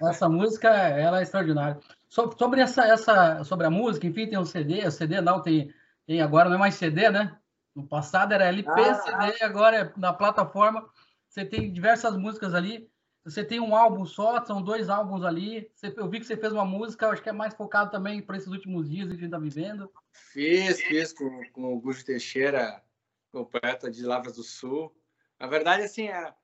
Essa 0.00 0.28
música, 0.28 0.68
ela 0.68 1.20
é 1.20 1.22
extraordinária. 1.22 1.78
Sobre 2.08 2.60
essa, 2.60 2.84
essa, 2.86 3.44
sobre 3.44 3.66
a 3.66 3.70
música, 3.70 4.06
enfim, 4.06 4.26
tem 4.26 4.38
um 4.38 4.44
CD, 4.44 4.86
o 4.86 4.90
CD 4.90 5.20
não 5.20 5.42
tem, 5.42 5.72
tem 6.06 6.22
agora 6.22 6.48
não 6.48 6.56
é 6.56 6.58
mais 6.58 6.74
CD, 6.74 7.10
né? 7.10 7.36
No 7.74 7.86
passado 7.86 8.32
era 8.32 8.46
LP, 8.46 8.70
ah, 8.70 8.94
CD, 8.94 9.44
agora 9.44 9.76
é 9.76 9.92
na 9.96 10.12
plataforma. 10.12 10.88
Você 11.28 11.44
tem 11.44 11.70
diversas 11.70 12.16
músicas 12.16 12.54
ali. 12.54 12.90
você 13.22 13.44
tem 13.44 13.60
um 13.60 13.76
álbum 13.76 14.06
só, 14.06 14.42
são 14.44 14.62
dois 14.62 14.88
álbuns 14.88 15.24
ali. 15.24 15.70
Você, 15.74 15.92
eu 15.94 16.08
vi 16.08 16.20
que 16.20 16.26
você 16.26 16.36
fez 16.36 16.52
uma 16.52 16.64
música, 16.64 17.08
acho 17.08 17.22
que 17.22 17.28
é 17.28 17.32
mais 17.32 17.54
focado 17.54 17.90
também 17.90 18.22
para 18.22 18.38
esses 18.38 18.48
últimos 18.48 18.88
dias 18.88 19.08
que 19.08 19.12
a 19.12 19.16
gente 19.16 19.26
está 19.26 19.38
vivendo. 19.38 19.90
Fiz, 20.12 20.80
fiz 20.80 21.12
com, 21.12 21.42
com 21.52 21.74
o 21.74 21.80
Gusto 21.80 22.06
Teixeira, 22.06 22.82
completa 23.30 23.90
de 23.90 24.02
Lavras 24.02 24.36
do 24.36 24.42
Sul. 24.42 24.94
Na 25.38 25.46
verdade, 25.46 25.84
assim, 25.84 26.08
é, 26.08 26.34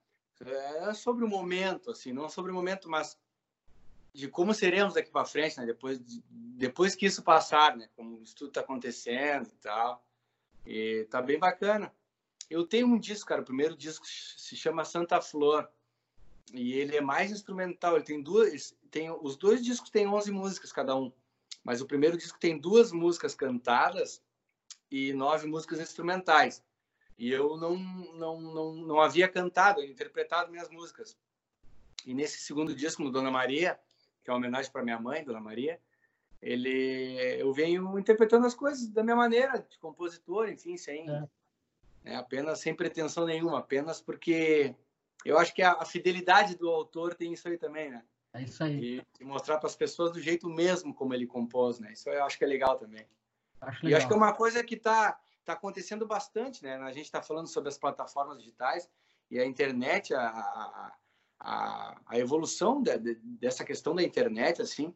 é 0.40 0.94
sobre 0.94 1.24
o 1.24 1.28
momento, 1.28 1.90
assim, 1.90 2.12
não 2.12 2.28
sobre 2.28 2.50
o 2.50 2.54
momento, 2.54 2.88
mas 2.88 3.18
de 4.12 4.28
como 4.28 4.52
seremos 4.52 4.94
daqui 4.94 5.10
para 5.10 5.24
frente, 5.24 5.58
né? 5.58 5.64
Depois, 5.64 5.98
de, 5.98 6.22
depois 6.28 6.94
que 6.94 7.06
isso 7.06 7.22
passar, 7.22 7.76
né? 7.76 7.88
Como 7.96 8.22
isso 8.22 8.34
tudo 8.34 8.48
está 8.48 8.60
acontecendo 8.60 9.48
e 9.48 9.56
tal. 9.62 10.04
E 10.66 11.06
tá 11.10 11.22
bem 11.22 11.38
bacana. 11.38 11.92
Eu 12.50 12.66
tenho 12.66 12.86
um 12.86 12.98
disco, 12.98 13.28
cara. 13.28 13.40
O 13.40 13.44
primeiro 13.44 13.74
disco 13.74 14.06
se 14.06 14.54
chama 14.56 14.84
Santa 14.84 15.20
Flor. 15.20 15.68
E 16.52 16.74
ele 16.74 16.96
é 16.96 17.00
mais 17.00 17.30
instrumental. 17.30 17.96
Ele 17.96 18.04
tem 18.04 18.22
duas. 18.22 18.76
Tem, 18.90 19.10
os 19.10 19.36
dois 19.36 19.64
discos 19.64 19.88
têm 19.88 20.06
11 20.06 20.30
músicas 20.30 20.72
cada 20.72 20.94
um. 20.94 21.10
Mas 21.64 21.80
o 21.80 21.86
primeiro 21.86 22.16
disco 22.16 22.38
tem 22.38 22.58
duas 22.58 22.92
músicas 22.92 23.34
cantadas 23.34 24.22
e 24.90 25.12
nove 25.14 25.46
músicas 25.46 25.80
instrumentais. 25.80 26.62
E 27.18 27.30
eu 27.30 27.56
não, 27.56 27.76
não, 27.76 28.40
não, 28.40 28.74
não 28.74 29.00
havia 29.00 29.28
cantado, 29.28 29.82
interpretado 29.82 30.50
minhas 30.50 30.68
músicas. 30.68 31.16
E 32.06 32.14
nesse 32.14 32.38
segundo 32.40 32.74
disco, 32.74 33.02
no 33.02 33.10
Dona 33.10 33.30
Maria, 33.30 33.78
que 34.22 34.30
é 34.30 34.32
uma 34.32 34.38
homenagem 34.38 34.70
para 34.70 34.82
minha 34.82 34.98
mãe, 34.98 35.24
Dona 35.24 35.40
Maria, 35.40 35.80
ele, 36.40 37.38
eu 37.38 37.52
venho 37.52 37.96
interpretando 37.98 38.46
as 38.46 38.54
coisas 38.54 38.88
da 38.88 39.04
minha 39.04 39.14
maneira, 39.14 39.64
de 39.70 39.78
compositor, 39.78 40.48
enfim, 40.48 40.76
sem 40.76 41.08
é. 41.08 41.28
né, 42.02 42.16
apenas 42.16 42.58
sem 42.58 42.74
pretensão 42.74 43.24
nenhuma, 43.24 43.60
apenas 43.60 44.00
porque 44.00 44.74
eu 45.24 45.38
acho 45.38 45.54
que 45.54 45.62
a, 45.62 45.72
a, 45.72 45.84
fidelidade 45.84 46.56
do 46.56 46.68
autor 46.68 47.14
tem 47.14 47.32
isso 47.32 47.46
aí 47.46 47.56
também, 47.56 47.90
né? 47.90 48.02
É 48.34 48.42
isso 48.42 48.64
aí. 48.64 48.98
E, 48.98 49.06
e 49.20 49.24
mostrar 49.24 49.58
para 49.58 49.68
as 49.68 49.76
pessoas 49.76 50.10
do 50.10 50.20
jeito 50.20 50.48
mesmo 50.48 50.92
como 50.92 51.14
ele 51.14 51.26
compôs, 51.26 51.78
né? 51.78 51.92
Isso 51.92 52.08
eu 52.10 52.24
acho 52.24 52.36
que 52.36 52.44
é 52.44 52.48
legal 52.48 52.76
também. 52.76 53.06
Acho 53.60 53.84
legal. 53.84 53.90
E 53.90 53.94
acho 53.94 54.08
que 54.08 54.12
é 54.12 54.16
uma 54.16 54.34
coisa 54.34 54.64
que 54.64 54.74
está 54.74 55.20
tá 55.44 55.54
acontecendo 55.54 56.06
bastante, 56.06 56.62
né? 56.62 56.76
A 56.76 56.92
gente 56.92 57.06
está 57.06 57.22
falando 57.22 57.46
sobre 57.46 57.68
as 57.68 57.78
plataformas 57.78 58.38
digitais 58.38 58.88
e 59.30 59.38
a 59.38 59.46
internet, 59.46 60.14
a, 60.14 60.28
a, 60.28 60.96
a, 61.40 62.00
a 62.06 62.18
evolução 62.18 62.82
de, 62.82 62.96
de, 62.98 63.14
dessa 63.14 63.64
questão 63.64 63.94
da 63.94 64.02
internet, 64.02 64.60
assim, 64.62 64.94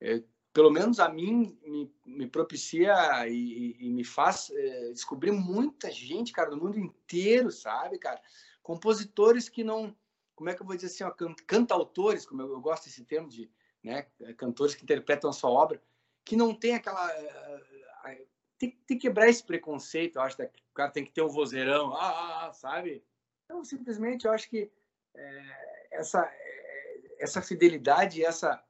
é, 0.00 0.22
pelo 0.52 0.70
menos 0.70 1.00
a 1.00 1.08
mim, 1.08 1.58
me, 1.62 1.94
me 2.06 2.26
propicia 2.26 3.28
e, 3.28 3.76
e, 3.78 3.90
me 3.90 4.04
faz 4.04 4.50
é, 4.50 4.92
descobrir 4.92 5.32
muita 5.32 5.90
gente, 5.90 6.32
cara, 6.32 6.50
do 6.50 6.56
mundo 6.56 6.78
inteiro, 6.78 7.50
sabe, 7.50 7.98
cara? 7.98 8.20
Compositores 8.62 9.48
que 9.48 9.62
não, 9.62 9.94
como 10.34 10.48
é 10.48 10.54
que 10.54 10.62
eu 10.62 10.66
vou 10.66 10.74
dizer 10.74 10.88
assim, 10.88 11.04
ó, 11.04 11.34
cantautores, 11.46 12.24
como 12.24 12.42
eu, 12.42 12.52
eu 12.52 12.60
gosto 12.60 12.84
desse 12.84 13.04
termo 13.04 13.28
de, 13.28 13.50
né, 13.82 14.06
cantores 14.36 14.74
que 14.74 14.82
interpretam 14.82 15.28
a 15.28 15.32
sua 15.32 15.50
obra, 15.50 15.82
que 16.24 16.36
não 16.36 16.54
tem 16.54 16.74
aquela 16.74 17.06
uh, 17.06 18.26
tem, 18.58 18.70
tem, 18.86 18.98
que 18.98 19.08
quebrar 19.08 19.28
esse 19.28 19.42
preconceito, 19.42 20.16
eu 20.16 20.22
acho 20.22 20.36
que 20.36 20.44
o 20.44 20.74
cara 20.74 20.90
tem 20.90 21.04
que 21.04 21.12
ter 21.12 21.22
um 21.22 21.28
vozeirão, 21.28 21.94
ah, 21.94 22.08
ah, 22.08 22.46
ah 22.46 22.52
sabe? 22.52 23.04
Então, 23.44 23.64
simplesmente, 23.64 24.26
eu 24.26 24.32
acho 24.32 24.48
que 24.48 24.70
é, 25.14 25.88
essa, 25.92 26.24
é, 26.24 27.16
essa 27.18 27.40
fidelidade, 27.40 28.24
essa 28.24 28.62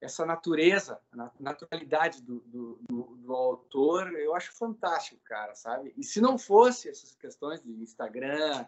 essa 0.00 0.26
natureza, 0.26 1.00
a 1.12 1.32
naturalidade 1.40 2.22
do, 2.22 2.40
do, 2.40 2.78
do, 2.82 3.16
do, 3.16 3.32
autor, 3.34 4.12
eu 4.12 4.34
acho 4.34 4.52
fantástico, 4.52 5.20
cara, 5.24 5.54
sabe? 5.54 5.92
E 5.96 6.04
se 6.04 6.20
não 6.20 6.36
fosse 6.36 6.88
essas 6.88 7.14
questões 7.16 7.62
de 7.62 7.72
Instagram, 7.72 8.66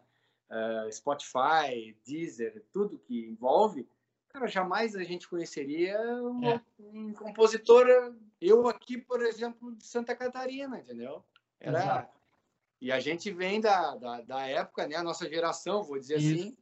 uh, 0.51 0.91
Spotify, 0.91 1.97
Deezer, 2.05 2.65
tudo 2.73 2.99
que 2.99 3.27
envolve, 3.27 3.87
cara, 4.29 4.47
jamais 4.47 4.95
a 4.95 5.03
gente 5.03 5.29
conheceria 5.29 5.99
um, 6.23 6.49
é. 6.49 6.61
um 6.79 7.13
compositor, 7.13 7.87
eu 8.41 8.69
aqui, 8.69 8.99
por 8.99 9.23
exemplo, 9.23 9.75
de 9.75 9.85
Santa 9.85 10.15
Catarina, 10.15 10.79
entendeu? 10.79 11.25
Era... 11.61 11.79
Exato. 11.79 12.19
E 12.81 12.93
a 12.93 13.01
gente 13.01 13.31
vem 13.33 13.61
da, 13.61 13.97
da, 13.97 14.21
da, 14.21 14.47
época, 14.47 14.87
né? 14.87 14.95
A 14.95 15.03
nossa 15.03 15.29
geração, 15.29 15.83
vou 15.83 15.99
dizer 15.99 16.19
Isso. 16.19 16.43
assim. 16.43 16.57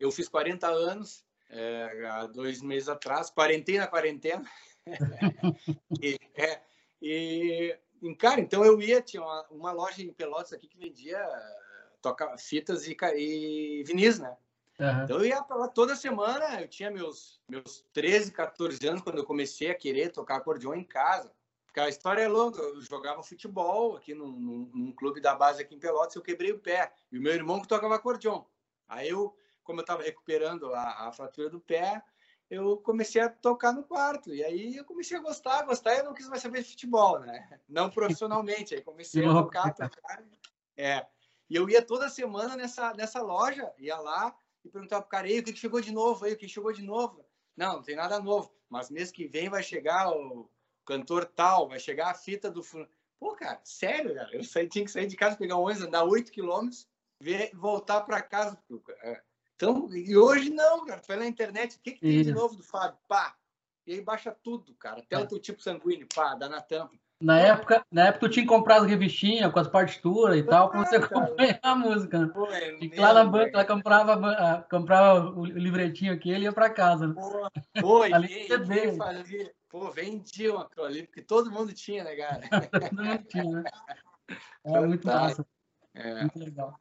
Eu 0.00 0.10
fiz 0.10 0.28
40 0.28 0.66
anos, 0.66 1.24
é, 1.48 2.06
há 2.10 2.26
dois 2.26 2.60
meses 2.60 2.88
atrás, 2.88 3.30
quarentena, 3.30 3.86
quarentena. 3.86 4.44
e, 6.02 6.18
é, 6.34 6.60
e, 7.00 7.78
cara, 8.18 8.40
então 8.40 8.64
eu 8.64 8.80
ia, 8.80 9.00
tinha 9.00 9.22
uma, 9.22 9.46
uma, 9.50 9.72
loja 9.72 10.02
em 10.02 10.12
Pelotas 10.12 10.52
aqui 10.52 10.66
que 10.66 10.78
vendia 10.78 11.20
toca, 12.02 12.36
fitas 12.36 12.88
e, 12.88 12.96
e 13.16 13.84
vinis, 13.84 14.18
né? 14.18 14.36
Uhum. 14.80 15.04
Então 15.04 15.18
eu 15.18 15.26
ia 15.26 15.42
para 15.42 15.56
lá 15.56 15.68
toda 15.68 15.94
semana, 15.94 16.60
eu 16.60 16.68
tinha 16.68 16.90
meus, 16.90 17.40
meus 17.46 17.84
13, 17.92 18.32
14 18.32 18.88
anos 18.88 19.02
quando 19.02 19.18
eu 19.18 19.24
comecei 19.24 19.70
a 19.70 19.74
querer 19.74 20.10
tocar 20.10 20.36
acordeão 20.36 20.74
em 20.74 20.84
casa. 20.84 21.30
Porque 21.66 21.78
a 21.78 21.88
história 21.88 22.22
é 22.22 22.28
longa, 22.28 22.60
eu 22.60 22.80
jogava 22.80 23.22
futebol 23.22 23.96
aqui 23.96 24.14
num, 24.14 24.32
num, 24.32 24.70
num 24.74 24.92
clube 24.92 25.20
da 25.20 25.34
base 25.34 25.62
aqui 25.62 25.74
em 25.74 25.78
Pelotas, 25.78 26.16
eu 26.16 26.22
quebrei 26.22 26.50
o 26.50 26.58
pé. 26.58 26.92
E 27.12 27.18
o 27.18 27.22
meu 27.22 27.32
irmão 27.32 27.60
que 27.60 27.68
tocava 27.68 27.94
acordeão. 27.94 28.46
Aí 28.88 29.08
eu 29.08 29.36
como 29.62 29.80
eu 29.80 29.82
estava 29.82 30.02
recuperando 30.02 30.74
a, 30.74 31.08
a, 31.08 31.12
fratura 31.12 31.48
do 31.48 31.60
pé, 31.60 32.02
eu 32.50 32.76
comecei 32.78 33.22
a 33.22 33.28
tocar 33.28 33.72
no 33.72 33.84
quarto. 33.84 34.34
E 34.34 34.42
aí 34.42 34.76
eu 34.76 34.84
comecei 34.84 35.16
a 35.16 35.20
gostar, 35.20 35.62
gostar, 35.62 35.94
e 35.94 35.98
eu 35.98 36.04
não 36.04 36.14
quis 36.14 36.28
mais 36.28 36.42
saber 36.42 36.62
de 36.64 36.70
futebol, 36.70 37.20
né? 37.20 37.48
Não 37.68 37.88
profissionalmente. 37.88 38.74
Aí 38.74 38.82
comecei 38.82 39.24
a 39.24 39.32
tocar, 39.32 39.72
tocar. 39.72 40.24
É. 40.76 41.06
E 41.48 41.54
eu 41.54 41.68
ia 41.68 41.80
toda 41.80 42.08
semana 42.08 42.56
nessa, 42.56 42.92
nessa 42.94 43.22
loja, 43.22 43.72
ia 43.78 43.96
lá 43.96 44.36
e 44.64 44.68
perguntava 44.68 45.02
pro 45.02 45.10
cara, 45.10 45.26
aí, 45.26 45.38
o 45.38 45.44
que 45.44 45.56
chegou 45.56 45.80
de 45.80 45.92
novo 45.92 46.24
aí? 46.24 46.32
O 46.32 46.36
que 46.36 46.48
chegou 46.48 46.72
de 46.72 46.82
novo? 46.82 47.24
Não, 47.56 47.74
não 47.74 47.82
tem 47.82 47.96
nada 47.96 48.20
novo. 48.20 48.52
Mas 48.68 48.90
mês 48.90 49.10
que 49.10 49.26
vem 49.26 49.48
vai 49.48 49.62
chegar 49.62 50.10
o 50.10 50.48
cantor 50.84 51.24
tal, 51.26 51.68
vai 51.68 51.78
chegar 51.78 52.10
a 52.10 52.14
fita 52.14 52.50
do. 52.50 52.62
Pô, 53.18 53.34
cara, 53.34 53.60
sério, 53.64 54.14
cara. 54.14 54.34
Eu 54.34 54.44
saí, 54.44 54.68
tinha 54.68 54.84
que 54.84 54.90
sair 54.90 55.06
de 55.06 55.16
casa, 55.16 55.36
pegar 55.36 55.56
um 55.56 55.62
ônibus, 55.62 55.84
andar 55.84 56.04
8 56.04 56.30
quilômetros, 56.30 56.88
voltar 57.54 58.02
para 58.02 58.22
casa. 58.22 58.58
É, 59.02 59.22
então, 59.54 59.94
e 59.94 60.16
hoje 60.16 60.50
não, 60.50 60.86
cara. 60.86 61.00
Tu 61.00 61.08
vai 61.08 61.16
na 61.16 61.26
internet, 61.26 61.76
o 61.76 61.80
que, 61.80 61.92
que 61.92 62.00
tem 62.00 62.22
de 62.22 62.32
novo 62.32 62.56
do 62.56 62.62
Fábio? 62.62 62.98
Pá! 63.06 63.36
E 63.86 63.94
aí 63.94 64.00
baixa 64.00 64.30
tudo, 64.30 64.74
cara. 64.74 65.00
Até 65.00 65.16
é. 65.16 65.18
o 65.18 65.26
teu 65.26 65.38
tipo 65.38 65.60
sanguíneo, 65.60 66.06
pá, 66.14 66.34
dá 66.34 66.48
na 66.48 66.60
tampa. 66.60 66.96
Na 67.20 67.38
época, 67.38 67.84
na 67.92 68.06
época 68.06 68.26
tu 68.26 68.32
tinha 68.32 68.46
comprado 68.46 68.86
revistinha 68.86 69.50
com 69.50 69.58
as 69.58 69.68
partituras 69.68 70.38
e 70.38 70.42
tal, 70.42 70.70
para 70.70 70.84
você 70.84 70.96
acompanhar 70.96 71.60
a 71.62 71.74
música. 71.74 72.28
Pô, 72.28 72.46
é 72.46 72.78
e 72.80 72.96
lá 72.96 73.12
na 73.12 73.24
banca, 73.24 73.50
ela 73.52 73.64
comprava, 73.66 74.66
comprava 74.70 75.30
o 75.38 75.44
livretinho 75.44 76.14
aqui 76.14 76.30
e 76.30 76.32
ele 76.32 76.44
ia 76.44 76.52
para 76.52 76.70
casa. 76.70 77.08
Né? 77.08 77.14
Pô, 77.14 77.50
pô 77.80 78.02
ali 78.10 78.46
e, 78.46 78.96
fazia, 78.96 79.52
pô, 79.68 79.90
vendiam 79.90 80.58
aquilo 80.58 80.86
ali, 80.86 81.02
porque 81.02 81.20
todo 81.20 81.50
mundo 81.50 81.74
tinha, 81.74 82.04
né, 82.04 82.16
cara? 82.16 82.40
todo 82.90 83.04
mundo 83.04 83.22
tinha, 83.24 83.50
né? 83.50 83.64
É 84.64 84.80
muito 84.80 85.06
massa. 85.06 85.46
É. 85.92 86.20
Muito 86.22 86.38
legal. 86.38 86.74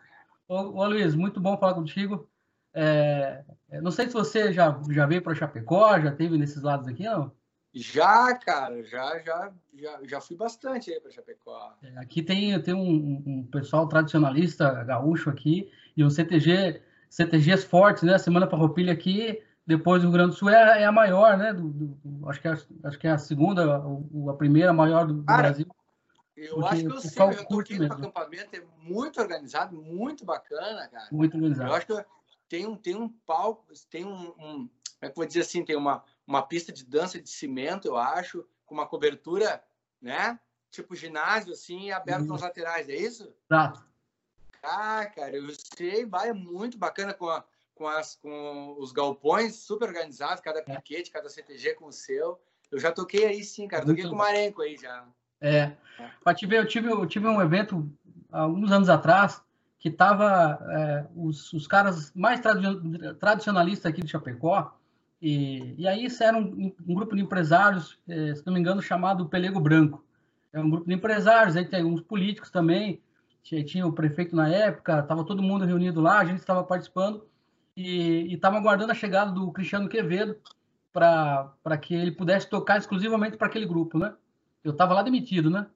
Ô, 0.48 0.56
ô 0.56 0.88
Luiz, 0.88 1.16
muito 1.16 1.42
bom 1.42 1.58
falar 1.58 1.74
contigo. 1.74 2.30
É, 2.74 3.44
não 3.82 3.92
sei 3.92 4.08
se 4.08 4.14
você 4.14 4.54
já, 4.54 4.80
já 4.90 5.06
veio 5.06 5.22
para 5.22 5.36
Chapecó, 5.36 6.00
já 6.00 6.12
teve 6.12 6.38
nesses 6.38 6.64
lados 6.64 6.88
aqui, 6.88 7.04
não? 7.04 7.38
Já, 7.74 8.34
cara, 8.36 8.84
já, 8.84 9.20
já, 9.20 9.52
já, 9.76 10.00
já 10.04 10.22
fui 10.22 10.36
bastante 10.36 10.92
aí 10.92 11.00
para 11.00 11.12
Chapecó. 11.12 11.74
É, 11.84 12.00
aqui 12.00 12.24
tem, 12.24 12.60
tem 12.62 12.74
um, 12.74 13.24
um, 13.26 13.48
pessoal 13.52 13.88
tradicionalista 13.88 14.84
gaúcho 14.84 15.30
aqui 15.30 15.72
e 15.96 16.04
um 16.04 16.10
CTG, 16.10 16.82
CTGs 17.10 17.66
fortes, 17.66 18.04
né? 18.04 18.18
Semana 18.18 18.50
Farroupilha 18.50 18.92
aqui, 18.92 19.44
depois 19.68 20.02
do 20.02 20.08
Rio 20.08 20.14
Grande 20.14 20.32
do 20.32 20.36
Sul 20.36 20.50
é, 20.50 20.82
é 20.82 20.86
a 20.86 20.92
maior, 20.92 21.38
né? 21.38 21.54
Do, 21.54 21.70
do, 21.70 22.30
acho, 22.30 22.42
que 22.42 22.48
é, 22.48 22.52
acho 22.52 23.00
que 23.00 23.08
é 23.08 23.12
a 23.12 23.18
segunda, 23.20 23.84
a 24.30 24.34
primeira 24.34 24.74
maior 24.74 25.06
do, 25.06 25.14
do 25.14 25.24
cara, 25.24 25.44
Brasil. 25.44 25.68
Eu 26.36 26.66
acho 26.66 26.82
que 26.82 26.92
eu 26.92 27.00
sei, 27.00 27.24
eu 27.24 27.46
toquei 27.46 27.78
no 27.78 27.86
acampamento, 27.86 28.56
é 28.56 28.64
muito 28.82 29.22
organizado, 29.22 29.76
muito 29.76 30.26
bacana, 30.26 30.88
cara. 30.88 31.08
Muito 31.12 31.36
organizado. 31.36 31.70
Eu 31.70 31.76
acho 31.76 31.86
que 31.86 32.06
tem 32.48 32.66
um, 32.66 32.76
tem 32.76 32.96
um 32.96 33.10
palco, 33.28 33.68
tem 33.92 34.06
um, 34.06 34.34
um 34.40 34.70
como 35.00 35.02
é 35.02 35.06
que 35.08 35.12
eu 35.12 35.16
vou 35.16 35.26
dizer 35.26 35.42
assim, 35.42 35.64
tem 35.64 35.78
uma, 35.78 36.04
uma 36.30 36.44
pista 36.44 36.72
de 36.72 36.86
dança 36.86 37.20
de 37.20 37.28
cimento, 37.28 37.88
eu 37.88 37.98
acho, 37.98 38.46
com 38.64 38.76
uma 38.76 38.86
cobertura, 38.86 39.64
né? 40.00 40.40
Tipo 40.70 40.96
ginásio, 40.96 41.54
assim, 41.54 41.90
aberto 41.90 42.22
uhum. 42.22 42.28
nas 42.28 42.42
laterais, 42.42 42.88
é 42.88 42.96
isso? 42.96 43.34
Exato. 43.50 43.84
Ah, 44.62 45.08
cara, 45.08 45.36
eu 45.36 45.48
sei, 45.76 46.06
vai, 46.06 46.30
é 46.30 46.34
muito 46.34 46.78
bacana 46.78 47.16
com, 47.16 47.28
a, 47.28 47.44
com, 47.74 47.88
as, 47.88 48.16
com 48.16 48.76
os 48.78 48.92
galpões 48.92 49.56
super 49.56 49.88
organizados, 49.88 50.44
cada 50.44 50.60
é. 50.60 50.62
piquete, 50.62 51.10
cada 51.10 51.30
CTG 51.30 51.74
com 51.74 51.88
o 51.88 51.92
seu. 51.94 52.40
Eu 52.72 52.80
já 52.80 52.92
toquei 52.92 53.26
aí 53.26 53.44
sim, 53.44 53.68
cara, 53.68 53.84
muito 53.84 53.98
toquei 53.98 54.08
com 54.08 54.16
o 54.16 54.20
Marenco 54.20 54.62
aí 54.62 54.78
já. 54.78 55.08
É. 55.42 55.72
Pra 56.24 56.36
te 56.36 56.46
ver, 56.46 56.60
eu 56.60 56.68
tive, 56.68 56.92
eu 56.92 57.08
tive 57.08 57.26
um 57.28 57.42
evento 57.42 57.92
há 58.32 58.42
alguns 58.42 58.72
anos 58.72 58.88
atrás, 58.88 59.42
que 59.80 59.90
estava 59.90 60.60
é, 60.70 61.08
os, 61.16 61.52
os, 61.54 61.66
caras 61.66 62.14
mais 62.14 62.40
tradicionalistas 63.20 63.92
aqui 63.92 64.04
de 64.04 64.12
Chapecó, 64.12 64.78
e, 65.22 65.76
e 65.78 65.88
aí 65.88 66.06
isso 66.06 66.24
era 66.24 66.38
um, 66.38 66.74
um 66.88 66.94
grupo 66.94 67.16
de 67.16 67.22
empresários, 67.22 67.98
é, 68.08 68.36
se 68.36 68.46
não 68.46 68.54
me 68.54 68.60
engano, 68.60 68.82
chamado 68.82 69.28
Pelego 69.28 69.60
Branco. 69.60 70.04
É 70.52 70.60
um 70.60 70.70
grupo 70.70 70.88
de 70.88 70.94
empresários, 70.94 71.56
aí 71.56 71.66
tem 71.66 71.82
alguns 71.82 72.02
políticos 72.02 72.50
também, 72.50 73.02
tinha, 73.44 73.64
tinha 73.64 73.86
o 73.86 73.94
prefeito 73.94 74.36
na 74.36 74.48
época, 74.48 75.00
estava 75.00 75.24
todo 75.24 75.44
mundo 75.44 75.66
reunido 75.66 76.02
lá, 76.02 76.20
a 76.20 76.26
gente 76.26 76.40
estava 76.40 76.64
participando, 76.64 77.24
e 77.76 78.34
estavam 78.34 78.60
aguardando 78.60 78.92
a 78.92 78.96
chegada 78.96 79.32
do 79.32 79.52
Cristiano 79.52 79.88
Quevedo 79.88 80.36
para 80.92 81.78
que 81.82 81.96
ele 81.96 82.12
pudesse 82.12 82.50
tocar 82.50 82.78
exclusivamente 82.78 83.38
para 83.38 83.48
aquele 83.48 83.66
grupo, 83.66 83.98
né? 83.98 84.14
Eu 84.64 84.72
estava 84.72 84.94
lá 84.94 85.02
demitido, 85.02 85.50
né? 85.50 85.68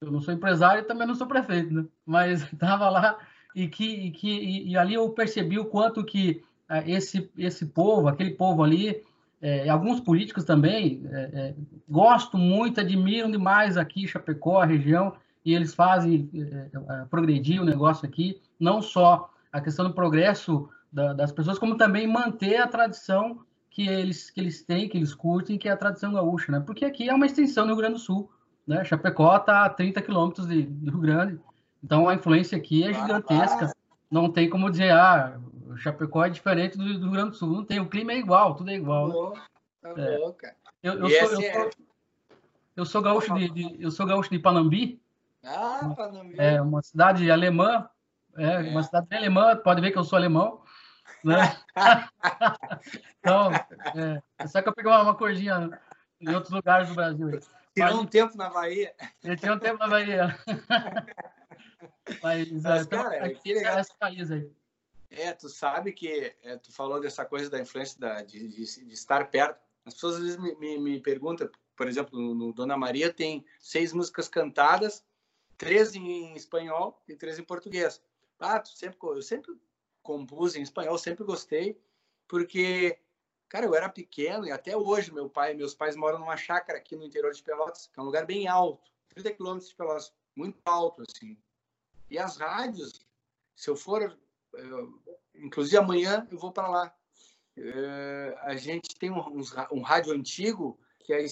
Eu 0.00 0.12
não 0.12 0.20
sou 0.20 0.32
empresário 0.32 0.82
e 0.82 0.86
também 0.86 1.06
não 1.06 1.14
sou 1.14 1.26
prefeito, 1.26 1.72
né? 1.74 1.84
Mas 2.06 2.42
estava 2.52 2.88
lá 2.88 3.18
e 3.54 3.66
que, 3.66 3.84
e 3.84 4.10
que 4.12 4.28
e, 4.28 4.70
e, 4.70 4.76
ali 4.76 4.94
eu 4.94 5.10
percebi 5.10 5.58
o 5.58 5.64
quanto 5.64 6.04
que 6.04 6.44
esse 6.86 7.30
esse 7.36 7.66
povo, 7.66 8.08
aquele 8.08 8.30
povo 8.30 8.62
ali, 8.62 9.02
é, 9.40 9.68
alguns 9.68 10.00
políticos 10.00 10.44
também 10.44 11.02
é, 11.10 11.30
é, 11.32 11.54
gosto 11.88 12.36
muito, 12.36 12.80
admiram 12.80 13.30
demais 13.30 13.76
aqui 13.76 14.06
Chapecó, 14.06 14.60
a 14.60 14.66
região, 14.66 15.14
e 15.44 15.54
eles 15.54 15.74
fazem 15.74 16.28
é, 16.34 16.68
é, 16.74 17.04
progredir 17.06 17.60
o 17.60 17.64
negócio 17.64 18.06
aqui, 18.06 18.40
não 18.58 18.82
só 18.82 19.30
a 19.50 19.60
questão 19.60 19.86
do 19.86 19.94
progresso 19.94 20.68
da, 20.92 21.12
das 21.14 21.32
pessoas, 21.32 21.58
como 21.58 21.76
também 21.76 22.06
manter 22.06 22.56
a 22.56 22.66
tradição 22.66 23.40
que 23.70 23.88
eles, 23.88 24.30
que 24.30 24.40
eles 24.40 24.62
têm, 24.62 24.88
que 24.88 24.98
eles 24.98 25.14
curtem, 25.14 25.56
que 25.56 25.68
é 25.68 25.72
a 25.72 25.76
tradição 25.76 26.12
gaúcha, 26.12 26.52
né? 26.52 26.60
Porque 26.60 26.84
aqui 26.84 27.08
é 27.08 27.14
uma 27.14 27.26
extensão 27.26 27.64
do 27.64 27.68
Rio 27.68 27.78
Grande 27.78 27.94
do 27.94 28.00
Sul, 28.00 28.30
né? 28.66 28.84
Chapecó 28.84 29.36
está 29.36 29.64
a 29.64 29.70
30 29.70 30.02
quilômetros 30.02 30.46
do 30.46 30.90
Rio 30.90 31.00
Grande, 31.00 31.40
então 31.82 32.08
a 32.08 32.14
influência 32.14 32.58
aqui 32.58 32.84
é 32.84 32.92
gigantesca. 32.92 33.72
Não 34.10 34.30
tem 34.30 34.50
como 34.50 34.68
dizer, 34.68 34.90
ah, 34.90 35.40
Chapecó 35.80 36.24
é 36.24 36.30
diferente 36.30 36.76
do, 36.76 36.84
do 36.84 37.04
Rio 37.04 37.10
Grande 37.10 37.30
do 37.30 37.36
Sul. 37.36 37.48
Não 37.48 37.64
tem, 37.64 37.80
o 37.80 37.88
clima 37.88 38.12
é 38.12 38.18
igual, 38.18 38.54
tudo 38.54 38.70
é 38.70 38.74
igual. 38.74 39.32
Né? 39.32 39.42
Tá 39.82 39.94
é. 39.96 40.16
Eu, 40.82 40.94
eu, 40.94 41.10
sou, 41.10 41.42
eu, 41.42 41.52
sou, 41.52 41.70
eu 42.76 42.86
sou 42.86 43.02
gaúcho 43.02 43.34
de, 43.34 43.50
de, 43.50 43.82
eu 43.82 43.90
sou 43.90 44.06
gaúcho 44.06 44.30
de 44.30 44.38
Panambi. 44.38 45.00
Ah, 45.42 45.92
Panambi. 45.96 46.34
É 46.38 46.60
uma 46.60 46.82
cidade 46.82 47.30
alemã, 47.30 47.88
é, 48.36 48.44
é. 48.44 48.58
uma 48.70 48.82
cidade 48.82 49.14
alemã, 49.14 49.56
pode 49.56 49.80
ver 49.80 49.90
que 49.90 49.98
eu 49.98 50.04
sou 50.04 50.16
alemão. 50.16 50.62
Né? 51.24 51.36
então, 53.20 53.50
é, 53.52 54.46
só 54.46 54.62
que 54.62 54.68
eu 54.68 54.74
peguei 54.74 54.90
uma, 54.90 55.02
uma 55.02 55.14
corzinha 55.14 55.78
em 56.20 56.34
outros 56.34 56.52
lugares 56.52 56.88
do 56.88 56.94
Brasil. 56.94 57.40
Tirou 57.74 58.00
um 58.00 58.06
tempo 58.06 58.36
na 58.36 58.50
Bahia. 58.50 58.94
Eu 59.22 59.36
tirei 59.36 59.54
um 59.54 59.58
tempo 59.58 59.78
na 59.78 59.88
Bahia. 59.88 60.38
Mas, 62.22 62.50
Mas 62.62 62.86
é, 62.86 62.88
cara, 62.88 63.26
aqui, 63.26 63.54
legal. 63.54 63.78
esse 63.78 63.96
país 63.98 64.30
aí. 64.30 64.50
É, 65.10 65.32
tu 65.32 65.48
sabe 65.48 65.92
que 65.92 66.36
é, 66.42 66.56
tu 66.56 66.72
falou 66.72 67.00
dessa 67.00 67.24
coisa 67.24 67.50
da 67.50 67.60
influência 67.60 67.98
da, 67.98 68.22
de, 68.22 68.48
de, 68.48 68.84
de, 68.84 68.94
estar 68.94 69.28
perto. 69.28 69.60
As 69.84 69.94
pessoas 69.94 70.16
às 70.16 70.22
vezes 70.22 70.36
me, 70.36 70.54
me, 70.54 70.78
me 70.78 71.00
perguntam, 71.00 71.50
por 71.74 71.88
exemplo, 71.88 72.18
no, 72.34 72.52
Dona 72.52 72.76
Maria 72.76 73.12
tem 73.12 73.44
seis 73.58 73.92
músicas 73.92 74.28
cantadas, 74.28 75.04
três 75.58 75.96
em 75.96 76.36
espanhol 76.36 77.02
e 77.08 77.16
três 77.16 77.40
em 77.40 77.42
português. 77.42 78.00
Ah, 78.38 78.60
tu 78.60 78.70
sempre, 78.70 78.96
eu 79.02 79.20
sempre 79.20 79.52
compus 80.00 80.54
em 80.54 80.62
espanhol, 80.62 80.96
sempre 80.96 81.24
gostei, 81.24 81.82
porque, 82.28 82.96
cara, 83.48 83.66
eu 83.66 83.74
era 83.74 83.88
pequeno 83.88 84.46
e 84.46 84.52
até 84.52 84.76
hoje 84.76 85.12
meu 85.12 85.28
pai, 85.28 85.54
meus 85.54 85.74
pais 85.74 85.96
moram 85.96 86.20
numa 86.20 86.36
chácara 86.36 86.78
aqui 86.78 86.94
no 86.94 87.04
interior 87.04 87.32
de 87.32 87.42
Pelotas, 87.42 87.88
que 87.88 87.98
é 87.98 88.02
um 88.02 88.06
lugar 88.06 88.24
bem 88.24 88.46
alto, 88.46 88.90
30 89.08 89.32
quilômetros 89.32 89.70
de 89.70 89.74
Pelotas, 89.74 90.12
muito 90.36 90.60
alto, 90.64 91.02
assim. 91.02 91.36
E 92.08 92.16
as 92.18 92.36
rádios, 92.36 93.04
se 93.56 93.68
eu 93.68 93.76
for, 93.76 94.16
eu, 94.64 95.02
inclusive 95.34 95.76
amanhã 95.76 96.26
eu 96.30 96.38
vou 96.38 96.52
para 96.52 96.68
lá. 96.68 96.94
É, 97.56 98.38
a 98.42 98.56
gente 98.56 98.94
tem 98.98 99.10
um, 99.10 99.18
um, 99.18 99.42
um, 99.72 99.82
rádio 99.82 100.12
antigo, 100.12 100.78
que 101.00 101.12
é 101.12 101.26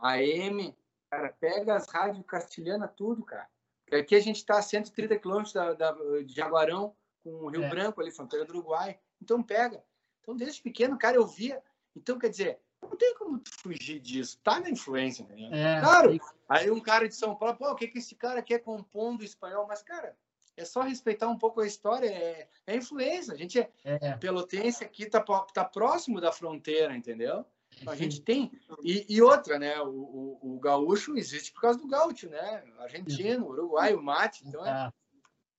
a 0.00 0.10
AM, 0.10 0.76
cara, 1.10 1.34
pega 1.40 1.74
as 1.74 1.88
rádios 1.88 2.24
castilhanas 2.26 2.90
tudo, 2.96 3.24
cara. 3.24 3.48
Aqui 3.92 4.14
a 4.14 4.20
gente 4.20 4.36
está 4.36 4.58
a 4.58 4.62
130 4.62 5.18
quilômetros 5.18 5.52
da, 5.52 5.74
da, 5.74 5.92
de 6.24 6.34
Jaguarão, 6.34 6.94
com 7.22 7.30
o 7.30 7.48
Rio 7.48 7.64
é. 7.64 7.68
Branco 7.68 8.00
ali, 8.00 8.10
fronteira 8.10 8.44
do 8.44 8.52
Uruguai. 8.52 8.98
Então 9.20 9.42
pega. 9.42 9.82
Então 10.20 10.36
desde 10.36 10.62
pequeno, 10.62 10.98
cara, 10.98 11.16
eu 11.16 11.26
via. 11.26 11.62
Então 11.94 12.18
quer 12.18 12.30
dizer, 12.30 12.58
não 12.80 12.96
tem 12.96 13.14
como 13.16 13.40
fugir 13.62 14.00
disso. 14.00 14.38
Tá 14.42 14.60
na 14.60 14.70
influência, 14.70 15.26
né? 15.26 15.36
É, 15.52 15.80
claro. 15.80 16.18
Aí 16.48 16.70
um 16.70 16.80
cara 16.80 17.08
de 17.08 17.14
São 17.14 17.34
Paulo, 17.34 17.56
pô, 17.56 17.70
o 17.70 17.74
que 17.74 17.88
que 17.88 17.98
esse 17.98 18.14
cara 18.14 18.42
quer 18.42 18.60
compondo 18.60 19.24
espanhol? 19.24 19.66
Mas 19.66 19.82
cara, 19.82 20.16
é 20.56 20.64
só 20.64 20.82
respeitar 20.82 21.28
um 21.28 21.38
pouco 21.38 21.60
a 21.60 21.66
história, 21.66 22.08
é, 22.08 22.48
é 22.66 22.76
influência. 22.76 23.32
A 23.32 23.36
gente 23.36 23.58
é, 23.58 23.70
é. 23.84 24.16
pelotense 24.16 24.84
aqui, 24.84 25.06
tá, 25.06 25.20
tá 25.20 25.64
próximo 25.64 26.20
da 26.20 26.32
fronteira, 26.32 26.96
entendeu? 26.96 27.44
Então, 27.80 27.92
a 27.92 27.96
gente 27.96 28.20
tem. 28.20 28.52
E, 28.82 29.06
e 29.08 29.22
outra, 29.22 29.58
né? 29.58 29.80
O, 29.80 29.88
o, 29.88 30.56
o, 30.56 30.60
gaúcho 30.60 31.16
existe 31.16 31.52
por 31.52 31.62
causa 31.62 31.78
do 31.78 31.88
gaúcho, 31.88 32.28
né? 32.28 32.62
Argentino, 32.78 33.46
Uruguai, 33.46 33.94
o 33.94 34.02
mate. 34.02 34.46
Então 34.46 34.64
é, 34.66 34.92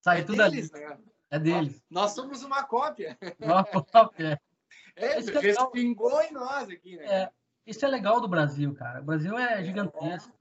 Sai 0.01 0.19
é 0.19 0.23
tudo 0.23 0.37
deles, 0.37 0.73
ali. 0.73 0.83
né? 0.83 0.97
É 1.31 1.39
deles. 1.39 1.81
Nós, 1.89 2.03
nós 2.03 2.11
somos 2.11 2.43
uma 2.43 2.63
cópia. 2.63 3.17
Uma 3.39 3.63
cópia. 3.63 4.39
É, 4.95 5.19
isso 5.19 5.31
respingou 5.39 6.21
em 6.21 6.31
nós 6.31 6.69
aqui, 6.69 6.97
né? 6.97 7.05
É, 7.05 7.31
isso 7.65 7.83
é 7.83 7.87
legal 7.87 8.21
do 8.21 8.27
Brasil, 8.27 8.75
cara. 8.75 9.01
O 9.01 9.03
Brasil 9.03 9.35
é 9.35 9.63
gigantesco. 9.63 10.31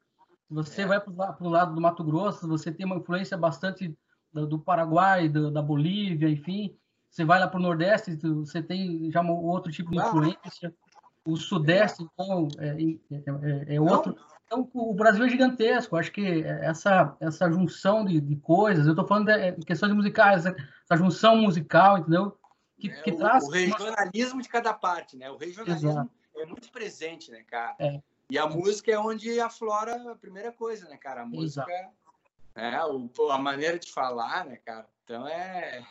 Você 0.51 0.83
é. 0.83 0.87
vai 0.87 1.01
para 1.01 1.37
o 1.41 1.49
lado 1.49 1.75
do 1.75 1.81
Mato 1.81 2.05
Grosso, 2.05 2.47
você 2.47 2.71
tem 2.71 2.85
uma 2.85 2.97
influência 2.97 3.35
bastante 3.35 3.97
do, 4.33 4.47
do 4.47 4.59
Paraguai, 4.59 5.29
do, 5.29 5.51
da 5.51 5.63
Bolívia, 5.63 6.29
enfim. 6.29 6.77
Você 7.11 7.25
vai 7.25 7.39
lá 7.39 7.47
para 7.47 7.61
o 7.61 7.63
Nordeste, 7.63 8.17
você 8.17 8.63
tem 8.63 9.11
já 9.11 9.21
um 9.21 9.31
outro 9.31 9.71
tipo 9.71 9.91
de 9.91 9.99
influência. 9.99 10.75
O 11.25 11.37
Sudeste, 11.37 12.03
então, 12.03 12.49
é, 12.59 12.69
é, 12.69 13.73
é, 13.73 13.75
é 13.77 13.81
outro. 13.81 14.17
Então, 14.47 14.69
o 14.75 14.95
Brasil 14.95 15.25
é 15.25 15.29
gigantesco. 15.29 15.97
Acho 15.97 16.11
que 16.11 16.43
essa, 16.43 17.17
essa 17.21 17.51
junção 17.51 18.05
de, 18.05 18.21
de 18.21 18.37
coisas, 18.37 18.87
eu 18.87 18.93
estou 18.93 19.07
falando 19.07 19.27
de 19.27 19.65
questões 19.65 19.93
musicais, 19.93 20.45
essa, 20.45 20.57
essa 20.85 20.97
junção 20.97 21.37
musical, 21.37 21.99
entendeu? 21.99 22.37
Que, 22.79 22.91
é, 22.91 23.03
que 23.03 23.11
o, 23.13 23.17
traz. 23.17 23.45
O 23.45 23.51
regionalismo 23.51 24.43
de 24.43 24.49
cada 24.49 24.75
parte, 24.75 25.17
né? 25.17 25.31
O 25.31 25.37
regionalismo 25.37 25.91
Exato. 25.91 26.11
é 26.37 26.47
muito 26.47 26.73
presente, 26.73 27.31
né, 27.31 27.43
cara? 27.45 27.77
É. 27.79 28.01
E 28.31 28.39
a 28.39 28.47
música 28.47 28.91
é 28.91 28.99
onde 28.99 29.39
aflora 29.39 30.13
a 30.13 30.17
primeira 30.17 30.51
coisa, 30.51 30.89
né, 30.89 30.97
cara? 30.97 31.23
A 31.23 31.27
música 31.27 31.71
Exato. 31.71 31.95
É 32.55 32.85
o, 32.85 33.11
a 33.31 33.39
maneira 33.39 33.79
de 33.79 33.91
falar, 33.91 34.45
né, 34.45 34.57
cara? 34.57 34.89
Então 35.05 35.27
é. 35.27 35.85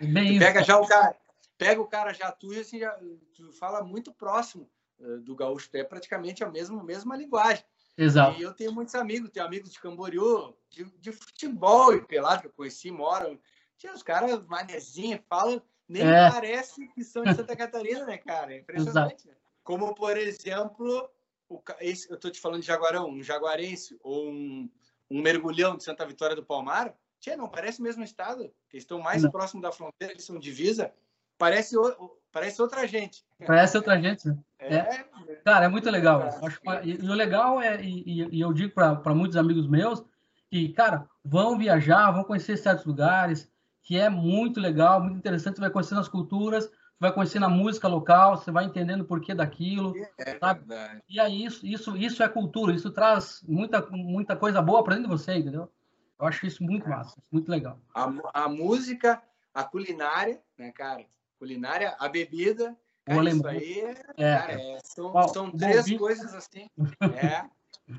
Bem 0.00 0.38
pega 0.38 0.62
já 0.62 0.78
o 0.78 0.86
cara, 0.86 1.16
pega 1.58 1.80
o 1.80 1.86
cara 1.86 2.12
já 2.12 2.30
tu 2.30 2.52
e 2.52 2.60
assim, 2.60 2.78
já, 2.78 2.98
tu 3.34 3.52
fala 3.52 3.82
muito 3.82 4.12
próximo 4.12 4.68
uh, 4.98 5.18
do 5.20 5.34
gaúcho, 5.34 5.68
é 5.74 5.84
praticamente 5.84 6.44
a 6.44 6.50
mesma, 6.50 6.82
mesma 6.82 7.16
linguagem. 7.16 7.64
Exato. 7.96 8.38
E 8.38 8.42
eu 8.42 8.54
tenho 8.54 8.72
muitos 8.72 8.94
amigos, 8.94 9.30
tenho 9.30 9.44
amigos 9.44 9.70
de 9.70 9.80
Camboriú, 9.80 10.54
de, 10.70 10.84
de 10.98 11.12
futebol 11.12 11.94
e 11.94 12.00
pelado 12.00 12.42
que 12.42 12.46
eu 12.46 12.52
conheci, 12.52 12.90
moram. 12.90 13.38
Tinha 13.76 13.92
os 13.92 14.02
caras 14.02 14.42
manezinhos, 14.46 15.20
falam 15.28 15.62
nem 15.90 16.02
é. 16.02 16.30
parece 16.30 16.86
que 16.88 17.02
são 17.02 17.24
de 17.24 17.34
Santa 17.34 17.56
Catarina, 17.56 18.06
né, 18.06 18.16
cara? 18.16 18.54
É 18.54 18.58
impressionante. 18.58 19.26
Né? 19.26 19.34
Como, 19.64 19.92
por 19.92 20.16
exemplo, 20.16 21.10
o, 21.48 21.60
esse, 21.80 22.08
eu 22.08 22.14
estou 22.14 22.30
te 22.30 22.40
falando 22.40 22.60
de 22.60 22.66
Jaguarão, 22.68 23.10
um 23.10 23.22
jaguarense 23.22 23.98
ou 24.02 24.30
um, 24.30 24.70
um 25.10 25.20
mergulhão 25.20 25.76
de 25.76 25.84
Santa 25.84 26.06
Vitória 26.06 26.36
do 26.36 26.44
Palmar. 26.44 26.94
Tchê, 27.18 27.36
não 27.36 27.48
parece 27.48 27.80
o 27.80 27.82
mesmo 27.82 28.02
estado. 28.04 28.42
Eles 28.72 28.84
estão 28.84 29.00
mais 29.00 29.22
não. 29.22 29.30
próximos 29.30 29.62
da 29.62 29.72
fronteira, 29.72 30.14
eles 30.14 30.24
são 30.24 30.38
divisa. 30.38 30.92
Parece, 31.36 31.76
o, 31.76 32.16
parece 32.30 32.62
outra 32.62 32.86
gente. 32.86 33.24
Parece 33.46 33.76
outra 33.76 34.00
gente, 34.00 34.28
né? 34.28 34.38
É, 34.58 34.76
é. 34.76 35.04
Cara, 35.44 35.64
é 35.64 35.68
muito 35.68 35.90
legal. 35.90 36.22
Acho, 36.22 36.60
e, 36.84 36.94
o 37.06 37.14
legal 37.14 37.60
é, 37.60 37.82
e, 37.82 38.28
e 38.30 38.40
eu 38.40 38.52
digo 38.52 38.72
para 38.74 39.14
muitos 39.14 39.36
amigos 39.36 39.66
meus, 39.66 40.04
que, 40.50 40.68
cara, 40.70 41.08
vão 41.24 41.58
viajar, 41.58 42.10
vão 42.10 42.24
conhecer 42.24 42.56
certos 42.56 42.84
lugares, 42.84 43.50
que 43.82 43.98
é 43.98 44.08
muito 44.10 44.60
legal, 44.60 45.00
muito 45.00 45.16
interessante. 45.16 45.60
Vai 45.60 45.70
conhecendo 45.70 46.00
as 46.00 46.08
culturas, 46.08 46.70
vai 47.00 47.10
conhecendo 47.12 47.46
a 47.46 47.48
música 47.48 47.88
local, 47.88 48.36
você 48.36 48.50
vai 48.50 48.64
entendendo 48.64 49.00
o 49.00 49.06
porquê 49.06 49.34
daquilo. 49.34 49.94
É 50.18 50.38
sabe? 50.38 50.60
Verdade. 50.60 51.02
E 51.08 51.18
aí 51.18 51.44
isso, 51.44 51.66
isso, 51.66 51.96
isso 51.96 52.22
é 52.22 52.28
cultura, 52.28 52.74
isso 52.74 52.90
traz 52.90 53.42
muita, 53.48 53.80
muita 53.90 54.36
coisa 54.36 54.60
boa 54.60 54.84
para 54.84 54.96
dentro 54.96 55.10
de 55.10 55.16
você, 55.16 55.34
entendeu? 55.34 55.72
Eu 56.18 56.26
acho 56.26 56.46
isso 56.46 56.62
muito 56.62 56.86
é. 56.86 56.90
massa, 56.90 57.16
muito 57.32 57.50
legal. 57.50 57.80
A, 57.94 58.44
a 58.44 58.48
música, 58.48 59.22
a 59.54 59.64
culinária, 59.64 60.42
né, 60.58 60.70
cara? 60.70 61.06
Culinária, 61.38 61.96
a 61.98 62.06
bebida, 62.06 62.76
cara, 63.06 63.30
isso 63.30 63.46
aí 63.48 63.80
é, 64.18 64.36
cara, 64.36 64.52
é, 64.52 64.78
são, 64.84 65.28
são 65.28 65.50
três 65.50 65.96
coisas 65.96 66.34
assim. 66.34 66.68
É. 67.16 67.48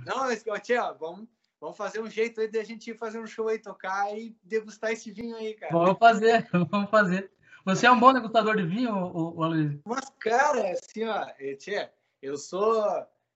Não, 0.06 0.60
tia, 0.60 0.94
vamos 0.94 1.28
Vamos 1.60 1.78
fazer 1.78 2.02
um 2.02 2.10
jeito 2.10 2.42
aí 2.42 2.48
de 2.48 2.58
a 2.58 2.64
gente 2.64 2.92
fazer 2.96 3.20
um 3.20 3.28
show 3.28 3.48
aí, 3.48 3.60
tocar 3.60 4.12
e 4.18 4.36
degustar 4.44 4.92
esse 4.92 5.12
vinho 5.12 5.36
aí, 5.36 5.54
cara. 5.54 5.72
Vamos 5.72 6.00
fazer, 6.00 6.50
vamos 6.72 6.90
fazer. 6.90 7.32
Você 7.66 7.86
é 7.86 7.92
um 7.92 8.00
bom 8.00 8.12
degustador 8.12 8.56
de 8.56 8.64
vinho, 8.64 8.94
o, 8.94 9.44
Aloysio? 9.44 9.82
Mas, 9.86 10.10
cara, 10.20 10.72
assim, 10.72 11.06
ó, 11.06 11.26
tia, 11.60 11.94
eu 12.22 12.36
sou, 12.38 12.84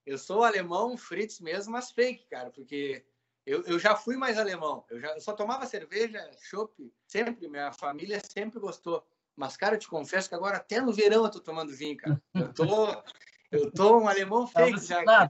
eu 0.06 0.18
sou 0.18 0.44
alemão 0.44 0.98
Fritz 0.98 1.40
mesmo, 1.40 1.74
mas 1.74 1.92
fake, 1.92 2.26
cara, 2.28 2.50
porque 2.50 3.06
eu, 3.46 3.64
eu 3.64 3.78
já 3.78 3.96
fui 3.96 4.18
mais 4.18 4.40
alemão. 4.40 4.84
Eu, 4.90 5.00
já, 5.00 5.10
eu 5.10 5.22
só 5.22 5.34
tomava 5.34 5.68
cerveja, 5.68 6.28
chopp, 6.42 6.92
sempre, 7.08 7.48
minha 7.48 7.72
família 7.72 8.20
sempre 8.28 8.60
gostou. 8.60 9.06
Mas, 9.36 9.56
cara, 9.56 9.76
eu 9.76 9.80
te 9.80 9.88
confesso 9.88 10.28
que 10.28 10.36
agora 10.36 10.58
até 10.58 10.82
no 10.82 10.94
verão 10.94 11.26
eu 11.26 11.32
tô 11.32 11.40
tomando 11.40 11.76
vinho, 11.76 11.98
cara. 11.98 12.20
Eu 12.34 12.54
tô, 12.54 13.04
eu 13.52 13.72
tô 13.72 14.00
um 14.00 14.08
alemão 14.08 14.48
tá 14.48 14.62
fake 14.62 14.80
já. 14.80 15.30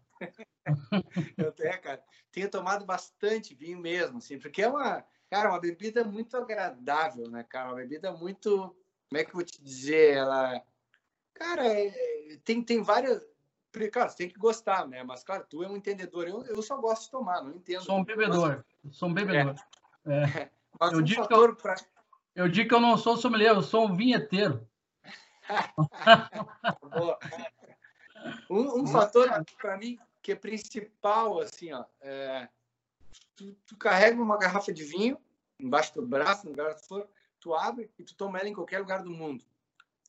eu 1.38 1.52
tenho, 1.52 1.82
cara, 1.82 2.02
tenho 2.32 2.50
tomado 2.50 2.86
bastante 2.86 3.54
vinho 3.54 3.80
mesmo, 3.80 4.20
assim, 4.20 4.40
porque 4.40 4.62
é 4.62 4.70
uma, 4.70 5.06
cara, 5.30 5.50
uma 5.50 5.60
bebida 5.60 6.04
muito 6.04 6.38
agradável, 6.38 7.30
né, 7.30 7.44
cara? 7.44 7.70
Uma 7.70 7.76
bebida 7.76 8.12
muito 8.14 8.76
como 9.10 9.22
é 9.22 9.24
que 9.24 9.32
eu 9.32 9.36
vou 9.36 9.44
te 9.44 9.62
dizer? 9.62 10.18
Ela, 10.18 10.62
cara, 11.34 11.68
é, 11.68 12.38
tem, 12.44 12.62
tem 12.62 12.82
várias. 12.82 13.26
Cara, 13.92 14.10
você 14.10 14.18
tem 14.18 14.30
que 14.30 14.40
gostar, 14.40 14.88
né? 14.88 15.04
Mas, 15.04 15.24
claro, 15.24 15.46
tu 15.50 15.62
é 15.62 15.68
um 15.68 15.76
entendedor. 15.76 16.28
Eu, 16.28 16.46
eu 16.46 16.62
só 16.62 16.78
gosto 16.78 17.06
de 17.06 17.12
tomar, 17.12 17.44
não 17.44 17.52
entendo. 17.52 17.84
Sou 17.84 17.98
um 17.98 18.06
bebedor. 18.06 18.64
Mas... 18.84 18.96
Sou 18.96 19.10
um 19.10 19.14
bebedor. 19.14 19.56
É. 20.06 20.14
É. 20.14 20.50
Mas 20.80 20.92
eu, 20.92 21.00
um 21.00 21.04
digo 21.04 21.28
que 21.28 21.34
eu, 21.34 21.56
pra... 21.56 21.76
eu 22.36 22.50
digo 22.50 22.70
que 22.70 22.76
eu 22.76 22.80
não 22.80 22.98
sou 22.98 23.18
sommelier, 23.18 23.54
eu 23.54 23.62
sou 23.62 23.88
um 23.88 23.96
vinheteiro. 23.96 24.68
um, 28.50 28.82
um 28.82 28.88
fator 28.88 29.30
para 29.58 29.78
mim 29.78 30.00
que 30.22 30.32
é 30.32 30.36
principal, 30.36 31.40
assim, 31.40 31.72
ó, 31.72 31.86
é, 32.02 32.50
tu, 33.36 33.56
tu, 33.68 33.78
carrega 33.78 34.20
uma 34.20 34.40
garrafa 34.40 34.74
de 34.74 34.84
vinho 34.84 35.20
embaixo 35.60 35.94
do 35.94 36.02
braço, 36.02 36.46
no 36.46 36.52
lugar 36.52 36.74
que 36.74 36.88
for, 36.88 37.08
tu 37.46 37.54
abre 37.54 37.92
e 38.00 38.04
tu 38.04 38.16
toma 38.16 38.40
ela 38.40 38.50
em 38.50 38.56
qualquer 38.56 38.80
lugar 38.80 39.04
do 39.04 39.12
mundo. 39.12 39.46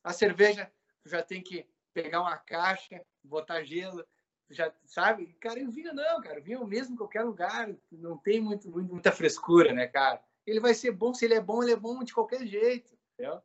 A 0.03 0.11
cerveja, 0.11 0.71
tu 1.03 1.09
já 1.09 1.21
tem 1.21 1.39
que 1.39 1.67
pegar 1.93 2.19
uma 2.19 2.35
caixa, 2.35 2.99
botar 3.23 3.63
gelo, 3.63 4.03
já 4.49 4.73
sabe? 4.87 5.37
Cara, 5.39 5.63
o 5.63 5.69
vinho 5.69 5.93
não, 5.93 6.19
cara, 6.19 6.39
o 6.39 6.43
vinho 6.43 6.57
é 6.57 6.63
o 6.63 6.65
mesmo 6.65 6.95
em 6.95 6.97
qualquer 6.97 7.21
lugar, 7.23 7.69
não 7.91 8.17
tem 8.17 8.41
muito, 8.41 8.67
muito, 8.71 8.91
muita 8.91 9.11
frescura, 9.11 9.71
né, 9.71 9.85
cara? 9.85 10.19
Ele 10.47 10.59
vai 10.59 10.73
ser 10.73 10.91
bom, 10.91 11.13
se 11.13 11.25
ele 11.25 11.35
é 11.35 11.39
bom, 11.39 11.61
ele 11.61 11.73
é 11.73 11.75
bom 11.75 12.03
de 12.03 12.11
qualquer 12.11 12.43
jeito, 12.47 12.97
entendeu? 13.13 13.39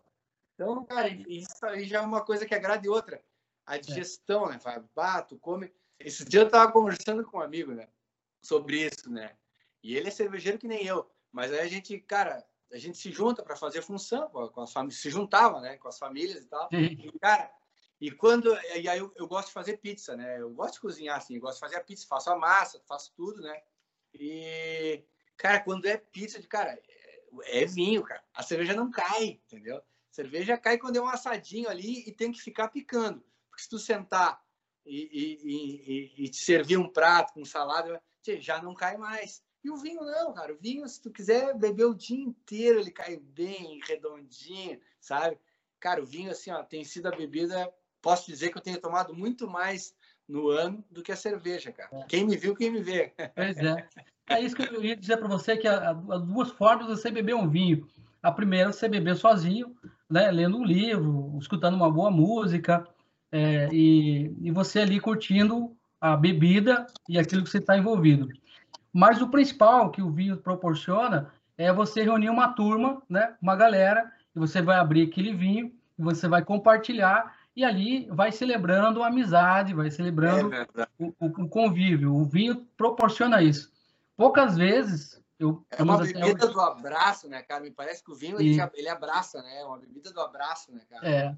Então, 0.55 0.87
cara, 0.87 1.09
isso 1.29 1.67
aí 1.67 1.85
já 1.85 1.99
é 1.99 2.01
uma 2.01 2.25
coisa 2.25 2.47
que 2.47 2.55
agrada 2.55 2.87
e 2.87 2.89
outra. 2.89 3.23
A 3.67 3.77
digestão, 3.77 4.49
né, 4.49 4.59
Fábio? 4.59 4.89
Bato, 4.95 5.37
come. 5.37 5.71
Esse 6.01 6.25
dia 6.25 6.41
eu 6.41 6.49
tava 6.49 6.73
conversando 6.73 7.25
com 7.25 7.37
um 7.37 7.43
amigo, 7.43 7.73
né, 7.73 7.89
sobre 8.41 8.87
isso, 8.87 9.11
né? 9.11 9.37
E 9.83 9.95
ele 9.95 10.09
é 10.09 10.11
cervejeiro 10.11 10.59
que 10.59 10.67
nem 10.67 10.87
eu. 10.87 11.11
Mas 11.31 11.53
aí 11.53 11.61
a 11.61 11.69
gente, 11.69 11.99
cara, 12.01 12.43
a 12.73 12.79
gente 12.79 12.97
se 12.97 13.13
junta 13.13 13.43
para 13.43 13.55
fazer 13.55 13.83
função 13.83 14.29
com 14.31 14.61
as 14.63 14.73
famílias, 14.73 15.01
se 15.01 15.11
juntava, 15.11 15.61
né, 15.61 15.77
com 15.77 15.89
as 15.89 15.99
famílias 15.99 16.43
e 16.43 16.49
tal. 16.49 16.69
E, 16.73 17.13
cara, 17.21 17.53
e 18.01 18.11
quando 18.11 18.53
e 18.75 18.89
aí 18.89 18.99
eu, 18.99 19.13
eu, 19.15 19.29
gosto 19.29 19.49
de 19.49 19.55
fazer 19.55 19.77
pizza, 19.77 20.17
né? 20.17 20.41
Eu 20.41 20.51
gosto 20.51 20.75
de 20.75 20.81
cozinhar 20.81 21.19
assim, 21.19 21.39
gosto 21.39 21.55
de 21.55 21.61
fazer 21.61 21.77
a 21.77 21.85
pizza, 21.85 22.07
faço 22.09 22.31
a 22.31 22.37
massa, 22.37 22.83
faço 22.89 23.13
tudo, 23.15 23.43
né? 23.43 23.63
E 24.15 25.05
cara, 25.37 25.61
quando 25.61 25.87
é 25.87 25.97
pizza 25.97 26.41
de 26.41 26.49
cara, 26.49 26.73
é, 26.73 27.63
é 27.63 27.67
vinho, 27.67 28.03
cara. 28.03 28.25
A 28.35 28.43
cerveja 28.43 28.75
não 28.75 28.91
cai, 28.91 29.41
entendeu? 29.45 29.77
A 29.77 29.83
cerveja 30.15 30.59
cai 30.59 30.79
quando 30.79 30.97
é 30.97 31.01
um 31.01 31.09
assadinho 31.09 31.69
ali 31.69 32.09
e 32.09 32.13
tem 32.13 32.33
que 32.33 32.41
ficar 32.41 32.69
picando. 32.69 33.23
Porque 33.49 33.63
se 33.63 33.69
tu 33.69 33.79
sentar 33.79 34.43
e, 34.85 35.09
e, 35.13 36.25
e, 36.25 36.25
e 36.25 36.29
te 36.29 36.39
servir 36.39 36.79
um 36.79 36.89
prato 36.89 37.35
com 37.35 37.45
salada, 37.45 38.03
já 38.39 38.63
não 38.63 38.75
cai 38.75 38.97
mais. 38.97 39.45
E 39.65 39.71
o 39.71 39.77
vinho 39.77 40.03
não, 40.03 40.33
cara. 40.33 40.53
O 40.53 40.57
vinho, 40.57 40.87
se 40.89 41.01
tu 41.01 41.11
quiser 41.11 41.57
beber 41.57 41.85
o 41.85 41.95
dia 41.95 42.19
inteiro, 42.19 42.81
ele 42.81 42.91
cai 42.91 43.17
bem, 43.17 43.81
redondinho, 43.87 44.81
sabe? 45.01 45.39
Cara, 45.79 46.03
o 46.03 46.07
vinho, 46.07 46.31
assim, 46.31 46.51
ó, 46.51 46.63
tem 46.63 46.85
sido 46.85 47.07
a 47.07 47.17
bebida. 47.17 47.73
Posso 48.01 48.27
dizer 48.27 48.51
que 48.51 48.59
eu 48.59 48.63
tenho 48.63 48.81
tomado 48.81 49.15
muito 49.15 49.49
mais 49.49 49.95
no 50.29 50.49
ano 50.49 50.85
do 50.91 51.03
que 51.03 51.13
a 51.13 51.17
cerveja, 51.17 51.71
cara. 51.73 51.91
É. 51.93 52.05
Quem 52.05 52.27
me 52.27 52.37
viu, 52.37 52.55
quem 52.55 52.71
me 52.71 52.83
vê. 52.83 53.13
Pois 53.35 53.57
é. 53.59 53.89
É 54.29 54.41
isso 54.41 54.57
que 54.57 54.63
eu 54.63 54.83
ia 54.83 54.97
dizer 54.97 55.17
para 55.19 55.29
você, 55.29 55.57
que 55.57 55.69
as 55.69 56.23
duas 56.23 56.51
formas 56.53 56.87
de 56.87 56.97
você 56.97 57.11
beber 57.11 57.35
um 57.35 57.49
vinho. 57.49 57.87
A 58.23 58.31
primeira, 58.31 58.73
você 58.73 58.89
beber 58.89 59.17
sozinho, 59.17 59.77
né, 60.09 60.31
lendo 60.31 60.57
um 60.57 60.65
livro, 60.65 61.37
escutando 61.41 61.75
uma 61.75 61.91
boa 61.91 62.11
música, 62.11 62.87
é, 63.31 63.69
e, 63.73 64.33
e 64.41 64.51
você 64.51 64.81
ali 64.81 65.01
curtindo 65.01 65.77
a 66.01 66.17
bebida 66.17 66.87
e 67.09 67.19
aquilo 67.19 67.43
que 67.43 67.51
você 67.51 67.59
está 67.59 67.77
envolvido. 67.77 68.29
Mas 68.93 69.23
o 69.23 69.29
principal 69.29 69.91
que 69.91 70.03
o 70.03 70.11
vinho 70.11 70.37
proporciona 70.37 71.33
é 71.57 71.73
você 71.73 72.03
reunir 72.03 72.29
uma 72.29 72.53
turma, 72.53 73.03
né, 73.09 73.35
uma 73.41 73.57
galera, 73.57 74.13
e 74.35 74.39
você 74.39 74.61
vai 74.61 74.77
abrir 74.77 75.03
aquele 75.09 75.35
vinho, 75.35 75.73
e 75.99 76.03
você 76.03 76.29
vai 76.29 76.45
compartilhar, 76.45 77.37
e 77.55 77.65
ali 77.65 78.09
vai 78.11 78.33
celebrando 78.33 79.03
a 79.03 79.09
amizade, 79.09 79.75
vai 79.75 79.91
celebrando 79.91 80.55
é 80.55 80.67
o, 80.99 81.15
o, 81.21 81.49
convívio. 81.49 82.15
O 82.15 82.25
vinho 82.25 82.67
proporciona 82.77 83.43
isso. 83.43 83.71
Poucas 84.17 84.57
vezes. 84.57 85.21
Eu, 85.39 85.65
é 85.71 85.83
uma 85.83 85.99
bebida 85.99 86.47
do 86.47 86.61
abraço, 86.61 87.29
né, 87.29 87.43
cara? 87.43 87.63
Me 87.63 87.71
parece 87.71 88.03
que 88.03 88.11
o 88.11 88.15
vinho 88.15 88.41
e... 88.41 88.59
ele, 88.59 88.71
ele 88.75 88.89
abraça, 88.89 89.43
né? 89.43 89.61
É 89.61 89.65
uma 89.65 89.79
bebida 89.79 90.13
do 90.13 90.21
abraço, 90.21 90.73
né, 90.73 90.81
cara? 90.89 91.09
É. 91.09 91.37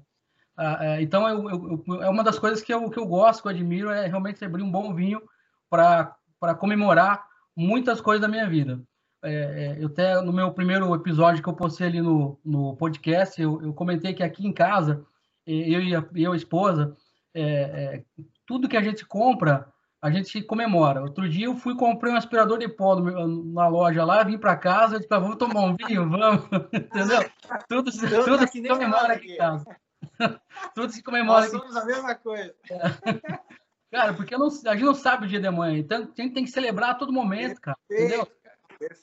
Ah, 0.55 0.77
é 0.81 1.01
então, 1.01 1.27
eu, 1.27 1.49
eu, 1.85 2.01
é 2.01 2.09
uma 2.09 2.23
das 2.23 2.39
coisas 2.39 2.61
que 2.61 2.73
eu, 2.73 2.89
que 2.89 2.97
eu 2.97 3.05
gosto, 3.05 3.41
que 3.41 3.47
eu 3.47 3.51
admiro, 3.51 3.89
é 3.89 4.07
realmente 4.07 4.43
abrir 4.45 4.63
um 4.63 4.71
bom 4.71 4.93
vinho 4.93 5.21
para 5.69 6.55
comemorar 6.57 7.27
muitas 7.55 8.01
coisas 8.01 8.21
da 8.21 8.27
minha 8.27 8.47
vida. 8.47 8.81
É, 9.23 9.33
é, 9.33 9.83
eu 9.83 9.87
até 9.87 10.21
no 10.21 10.31
meu 10.31 10.51
primeiro 10.51 10.93
episódio 10.93 11.41
que 11.41 11.49
eu 11.49 11.55
postei 11.55 11.87
ali 11.87 12.01
no, 12.01 12.39
no 12.45 12.75
podcast, 12.75 13.41
eu, 13.41 13.59
eu 13.61 13.73
comentei 13.73 14.13
que 14.13 14.21
aqui 14.21 14.45
em 14.45 14.53
casa, 14.53 15.03
eu 15.47 15.81
e 15.81 15.95
a, 15.95 16.05
eu, 16.13 16.33
a 16.33 16.35
esposa, 16.35 16.95
é, 17.33 17.43
é, 17.43 18.03
tudo 18.45 18.69
que 18.69 18.77
a 18.77 18.83
gente 18.83 19.03
compra, 19.05 19.67
a 19.99 20.11
gente 20.11 20.43
comemora. 20.43 21.01
Outro 21.01 21.27
dia 21.27 21.47
eu 21.47 21.55
fui 21.55 21.75
comprei 21.75 22.13
um 22.13 22.17
aspirador 22.17 22.59
de 22.59 22.67
pó 22.67 22.99
na 22.99 23.67
loja 23.67 24.05
lá, 24.05 24.23
vim 24.23 24.37
para 24.37 24.55
casa, 24.55 24.97
disse, 24.97 25.09
vamos 25.09 25.37
tomar 25.37 25.61
um 25.61 25.75
vinho, 25.75 26.07
vamos, 26.09 26.45
entendeu? 26.71 27.27
Tudo, 27.67 27.91
tudo 28.25 28.47
se 28.47 28.61
comemora 28.61 29.13
aqui 29.13 29.33
em 29.33 29.37
casa. 29.37 29.65
tudo 30.75 30.91
se 30.91 31.01
comemora. 31.01 31.41
Nós 31.41 31.51
somos 31.51 31.75
a 31.75 31.85
mesma 31.85 32.13
coisa. 32.13 32.53
É. 33.95 33.97
Cara, 33.97 34.13
porque 34.13 34.37
não, 34.37 34.47
a 34.47 34.49
gente 34.49 34.83
não 34.83 34.93
sabe 34.93 35.25
o 35.25 35.29
dia 35.29 35.39
de 35.39 35.47
amanhã. 35.47 35.77
Então 35.77 35.97
a 35.99 36.21
gente 36.21 36.33
tem 36.33 36.43
que 36.43 36.51
celebrar 36.51 36.91
a 36.91 36.95
todo 36.95 37.13
momento, 37.13 37.61
cara. 37.61 37.77
Entendeu? 37.89 38.27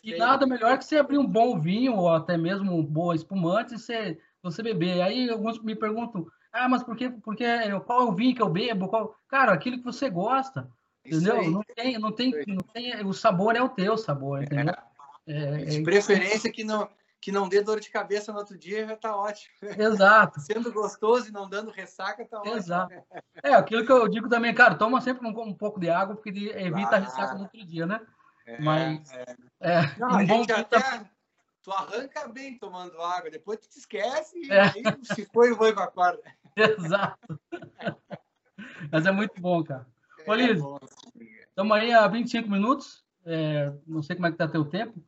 E 0.04 0.16
nada 0.18 0.46
melhor 0.46 0.76
que 0.76 0.84
você 0.84 0.98
abrir 0.98 1.16
um 1.16 1.26
bom 1.26 1.58
vinho 1.58 1.96
ou 1.96 2.12
até 2.12 2.36
mesmo 2.36 2.76
um 2.76 2.84
bom 2.84 3.14
espumante 3.14 3.74
e 3.74 3.78
você, 3.78 4.18
você 4.42 4.62
beber. 4.62 5.00
Aí 5.00 5.30
alguns 5.30 5.62
me 5.62 5.74
perguntam, 5.74 6.26
ah, 6.52 6.68
mas 6.68 6.82
por 6.82 6.94
que, 6.94 7.08
porque, 7.08 7.44
qual 7.86 8.02
é 8.02 8.04
o 8.04 8.12
vinho 8.12 8.36
que 8.36 8.42
eu 8.42 8.50
bebo? 8.50 8.88
Qual... 8.88 9.16
Cara, 9.28 9.52
aquilo 9.52 9.78
que 9.78 9.84
você 9.84 10.10
gosta. 10.10 10.70
Entendeu? 11.04 11.50
Não 11.50 11.62
tem, 11.74 11.98
não 11.98 12.12
tem, 12.12 12.32
não 12.46 12.58
tem, 12.58 13.04
o 13.04 13.12
sabor 13.12 13.56
é 13.56 13.62
o 13.62 13.68
teu 13.68 13.96
sabor, 13.96 14.42
entendeu? 14.42 14.74
É, 15.26 15.62
é, 15.62 15.64
de 15.64 15.82
preferência 15.82 16.52
que 16.52 16.62
não, 16.62 16.88
que 17.22 17.30
não 17.30 17.48
dê 17.48 17.62
dor 17.62 17.78
de 17.78 17.88
cabeça 17.88 18.32
no 18.32 18.38
outro 18.38 18.58
dia 18.58 18.84
já 18.84 18.94
está 18.94 19.16
ótimo. 19.16 19.54
Exato. 19.78 20.40
Sendo 20.42 20.72
gostoso 20.72 21.28
e 21.28 21.32
não 21.32 21.48
dando 21.48 21.70
ressaca, 21.70 22.26
tá 22.26 22.40
ótimo. 22.40 22.56
Exato. 22.56 22.92
É, 23.44 23.54
aquilo 23.54 23.86
que 23.86 23.92
eu 23.92 24.08
digo 24.08 24.28
também, 24.28 24.52
cara, 24.52 24.74
toma 24.74 25.00
sempre 25.00 25.24
um, 25.24 25.30
um 25.30 25.54
pouco 25.54 25.78
de 25.78 25.88
água, 25.88 26.16
porque 26.16 26.30
evita 26.30 26.88
claro. 26.88 26.96
a 26.96 26.98
ressaca 26.98 27.34
no 27.34 27.42
outro 27.44 27.64
dia, 27.64 27.86
né? 27.86 28.00
É, 28.44 28.60
Mas. 28.60 29.12
É. 29.12 29.24
é 29.60 29.98
não, 29.98 30.18
um 30.18 30.26
bom 30.26 30.42
até, 30.42 30.64
tá... 30.64 31.08
Tu 31.62 31.70
arranca 31.70 32.26
bem 32.26 32.58
tomando 32.58 33.00
água, 33.00 33.30
depois 33.30 33.60
tu 33.60 33.68
te 33.68 33.78
esquece 33.78 34.36
e 34.36 34.50
é. 34.50 34.62
aí 34.62 34.82
se 35.04 35.24
foi, 35.32 35.54
foi 35.54 35.72
com 35.72 35.80
a 35.80 35.86
corda. 35.86 36.20
Exato. 36.56 37.40
Mas 38.90 39.06
é 39.06 39.12
muito 39.12 39.40
bom, 39.40 39.62
cara. 39.62 39.86
É, 40.26 40.28
Ô, 40.28 40.34
Liz, 40.34 40.60
estamos 41.48 41.76
aí 41.76 41.92
há 41.92 42.08
25 42.08 42.50
minutos. 42.50 43.04
É, 43.24 43.72
não 43.86 44.02
sei 44.02 44.16
como 44.16 44.26
é 44.26 44.32
que 44.32 44.38
tá 44.38 44.48
teu 44.48 44.64
tempo. 44.64 45.00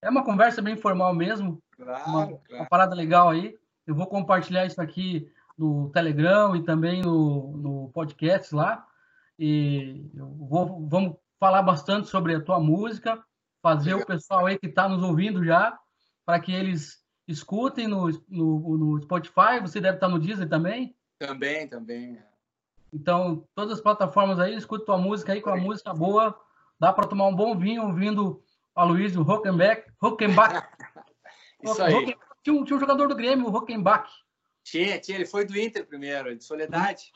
É 0.00 0.10
uma 0.10 0.24
conversa 0.24 0.62
bem 0.62 0.74
informal 0.74 1.14
mesmo. 1.14 1.62
Claro, 1.76 2.10
uma, 2.10 2.26
claro. 2.26 2.40
uma 2.50 2.66
parada 2.66 2.94
legal 2.94 3.30
aí. 3.30 3.56
Eu 3.86 3.94
vou 3.94 4.06
compartilhar 4.06 4.66
isso 4.66 4.80
aqui 4.80 5.30
no 5.56 5.90
Telegram 5.90 6.54
e 6.54 6.62
também 6.62 7.02
no, 7.02 7.56
no 7.56 7.90
podcast 7.92 8.54
lá. 8.54 8.86
E 9.38 10.04
vou, 10.14 10.86
vamos 10.88 11.16
falar 11.38 11.62
bastante 11.62 12.08
sobre 12.08 12.34
a 12.34 12.40
tua 12.40 12.58
música, 12.58 13.22
fazer 13.62 13.90
legal. 13.90 14.02
o 14.02 14.06
pessoal 14.06 14.46
aí 14.46 14.58
que 14.58 14.66
está 14.66 14.88
nos 14.88 15.02
ouvindo 15.02 15.44
já, 15.44 15.78
para 16.24 16.40
que 16.40 16.52
eles 16.52 17.04
escutem 17.28 17.86
no, 17.86 18.08
no, 18.28 18.78
no, 18.78 19.02
Spotify. 19.02 19.60
Você 19.60 19.80
deve 19.80 19.96
estar 19.96 20.08
no 20.08 20.18
Deezer 20.18 20.48
também? 20.48 20.96
Também, 21.18 21.68
também. 21.68 22.18
Então, 22.92 23.44
todas 23.54 23.74
as 23.74 23.80
plataformas 23.80 24.38
aí, 24.38 24.54
escuta 24.54 24.86
tua 24.86 24.98
música 24.98 25.32
aí 25.32 25.40
com 25.40 25.50
a 25.50 25.56
música 25.56 25.92
boa. 25.92 26.38
Dá 26.78 26.92
para 26.92 27.06
tomar 27.06 27.26
um 27.26 27.34
bom 27.34 27.56
vinho 27.56 27.84
ouvindo 27.84 28.42
Aloysio 28.76 29.22
Hockenbach. 29.22 29.82
Hockenbach. 30.00 30.68
Isso 31.62 31.82
aí. 31.82 32.14
Tinha 32.42 32.54
um, 32.54 32.62
tinha 32.62 32.76
um, 32.76 32.80
jogador 32.80 33.08
do 33.08 33.16
Grêmio, 33.16 33.46
o 33.46 33.56
Hockenbach. 33.56 34.08
Tinha, 34.62 35.00
tinha. 35.00 35.16
Ele 35.16 35.26
foi 35.26 35.44
do 35.46 35.58
Inter 35.58 35.86
primeiro, 35.86 36.36
de 36.36 36.44
Soledade. 36.44 37.10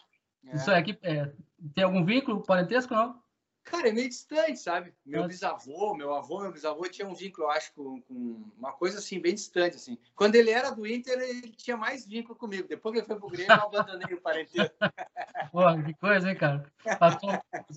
Isso 0.52 0.70
é. 0.70 0.78
aqui 0.78 0.98
é, 1.02 1.30
tem 1.74 1.84
algum 1.84 2.04
vínculo 2.04 2.42
parentesco, 2.42 2.94
não? 2.94 3.20
Cara, 3.62 3.88
é 3.90 3.92
meio 3.92 4.08
distante, 4.08 4.58
sabe? 4.58 4.94
Meu 5.04 5.28
bisavô, 5.28 5.94
meu 5.94 6.14
avô, 6.14 6.40
meu 6.40 6.50
bisavô 6.50 6.88
tinha 6.88 7.06
um 7.06 7.14
vínculo, 7.14 7.46
eu 7.46 7.50
acho, 7.50 7.72
com, 7.74 8.00
com, 8.02 8.50
uma 8.56 8.72
coisa 8.72 8.98
assim, 8.98 9.20
bem 9.20 9.34
distante, 9.34 9.76
assim. 9.76 9.98
Quando 10.16 10.34
ele 10.34 10.50
era 10.50 10.70
do 10.70 10.86
Inter, 10.86 11.18
ele 11.20 11.52
tinha 11.52 11.76
mais 11.76 12.06
vínculo 12.06 12.36
comigo. 12.36 12.66
Depois 12.66 12.94
que 12.94 13.00
ele 13.00 13.06
foi 13.06 13.16
pro 13.16 13.28
Grêmio, 13.28 13.52
eu 13.52 13.62
abandonei 13.62 14.14
o 14.14 14.20
parentesco. 14.20 14.74
Pô, 15.52 15.82
que 15.84 15.94
coisa, 15.94 16.30
hein, 16.30 16.36
cara? 16.36 16.64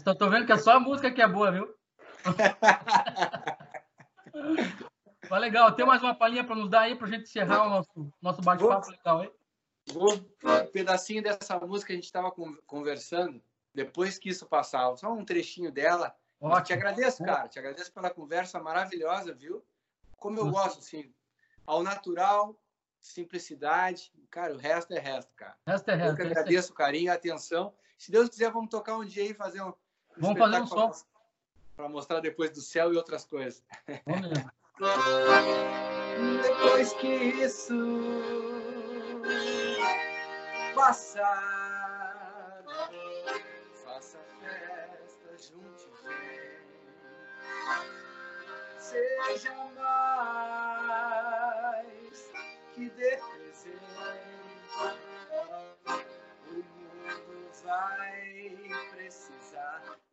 Tô, 0.04 0.16
tô 0.16 0.30
vendo 0.30 0.46
que 0.46 0.54
é 0.54 0.58
só 0.58 0.78
a 0.78 0.80
música 0.80 1.12
que 1.12 1.22
é 1.22 1.28
boa, 1.28 1.52
viu? 1.52 1.76
Mas 5.30 5.42
legal, 5.42 5.72
tem 5.74 5.86
mais 5.86 6.02
uma 6.02 6.16
palhinha 6.16 6.44
para 6.44 6.56
nos 6.56 6.70
dar 6.70 6.82
aí 6.82 6.96
para 6.96 7.08
a 7.08 7.10
gente 7.10 7.24
encerrar 7.24 7.66
o 7.66 7.70
nosso, 7.70 8.14
nosso 8.22 8.42
bate-papo 8.42 8.90
legal 8.90 9.22
aí? 9.22 9.32
Vou, 9.92 10.14
um 10.14 10.72
pedacinho 10.72 11.22
dessa 11.22 11.60
música 11.60 11.88
que 11.88 11.94
a 11.94 11.96
gente 11.96 12.06
estava 12.06 12.32
conversando, 12.66 13.42
depois 13.74 14.18
que 14.18 14.30
isso 14.30 14.46
passar, 14.46 14.96
só 14.98 15.12
um 15.12 15.26
trechinho 15.26 15.72
dela. 15.72 16.16
Ótimo. 16.40 16.66
Te 16.66 16.74
agradeço, 16.74 17.24
cara, 17.24 17.48
te 17.48 17.60
agradeço 17.60 17.92
pela 17.94 18.10
conversa 18.10 18.60
maravilhosa, 18.60 19.34
viu? 19.34 19.64
Como 20.18 20.40
eu 20.40 20.46
Nossa. 20.46 20.68
gosto, 20.68 20.80
assim, 20.80 21.14
ao 21.66 21.84
natural, 21.84 22.58
simplicidade. 23.00 24.12
Cara, 24.30 24.54
o 24.54 24.58
resto 24.58 24.94
é 24.94 25.00
resto, 25.00 25.34
cara. 25.36 25.56
Resto 25.68 25.90
é 25.90 25.96
resto. 25.96 26.12
Eu 26.12 26.16
que 26.16 26.22
é 26.22 26.26
agradeço 26.26 26.72
o 26.72 26.76
carinho, 26.76 27.12
a 27.12 27.16
atenção. 27.16 27.74
Se 27.98 28.12
Deus 28.12 28.30
quiser, 28.30 28.52
vamos 28.52 28.70
tocar 28.70 28.98
um 28.98 29.06
dia 29.06 29.24
e 29.24 29.34
fazer 29.34 29.62
um. 29.62 29.74
Vamos 30.18 30.40
fazer 30.40 30.62
um 30.62 30.68
som. 30.68 30.92
Para 31.76 31.90
mostrar 31.90 32.20
depois 32.20 32.52
do 32.52 32.62
céu 32.62 32.94
e 32.94 32.98
outras 32.98 33.26
coisas. 33.26 33.64
Depois 36.42 36.94
que 36.94 37.08
isso 37.08 37.74
passar, 40.76 42.64
faça 43.84 44.18
festa, 44.42 45.38
junte 45.38 45.94
seja 48.78 49.54
mais 49.76 51.04
que 52.74 52.90
dê 52.90 53.18
presente. 53.18 53.80
O 56.48 56.54
mundo 56.54 57.52
vai 57.64 58.58
precisar 58.92 60.03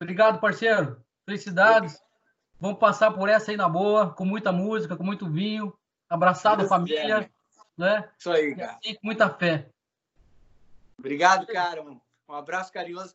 Obrigado, 0.00 0.40
parceiro. 0.40 1.02
Felicidades. 1.24 2.00
Vamos 2.58 2.78
passar 2.78 3.12
por 3.12 3.28
essa 3.28 3.50
aí 3.50 3.56
na 3.56 3.68
boa, 3.68 4.12
com 4.12 4.24
muita 4.24 4.52
música, 4.52 4.96
com 4.96 5.04
muito 5.04 5.28
vinho. 5.28 5.72
Abraçado 6.08 6.64
a 6.64 6.68
família. 6.68 7.30
Né? 7.76 8.08
Isso 8.18 8.30
aí, 8.30 8.54
cara. 8.54 8.78
E 8.84 8.94
com 8.94 9.06
muita 9.06 9.30
fé. 9.30 9.70
Obrigado, 10.98 11.46
cara. 11.46 11.82
Um 11.82 12.34
abraço 12.34 12.72
carinhoso 12.72 13.14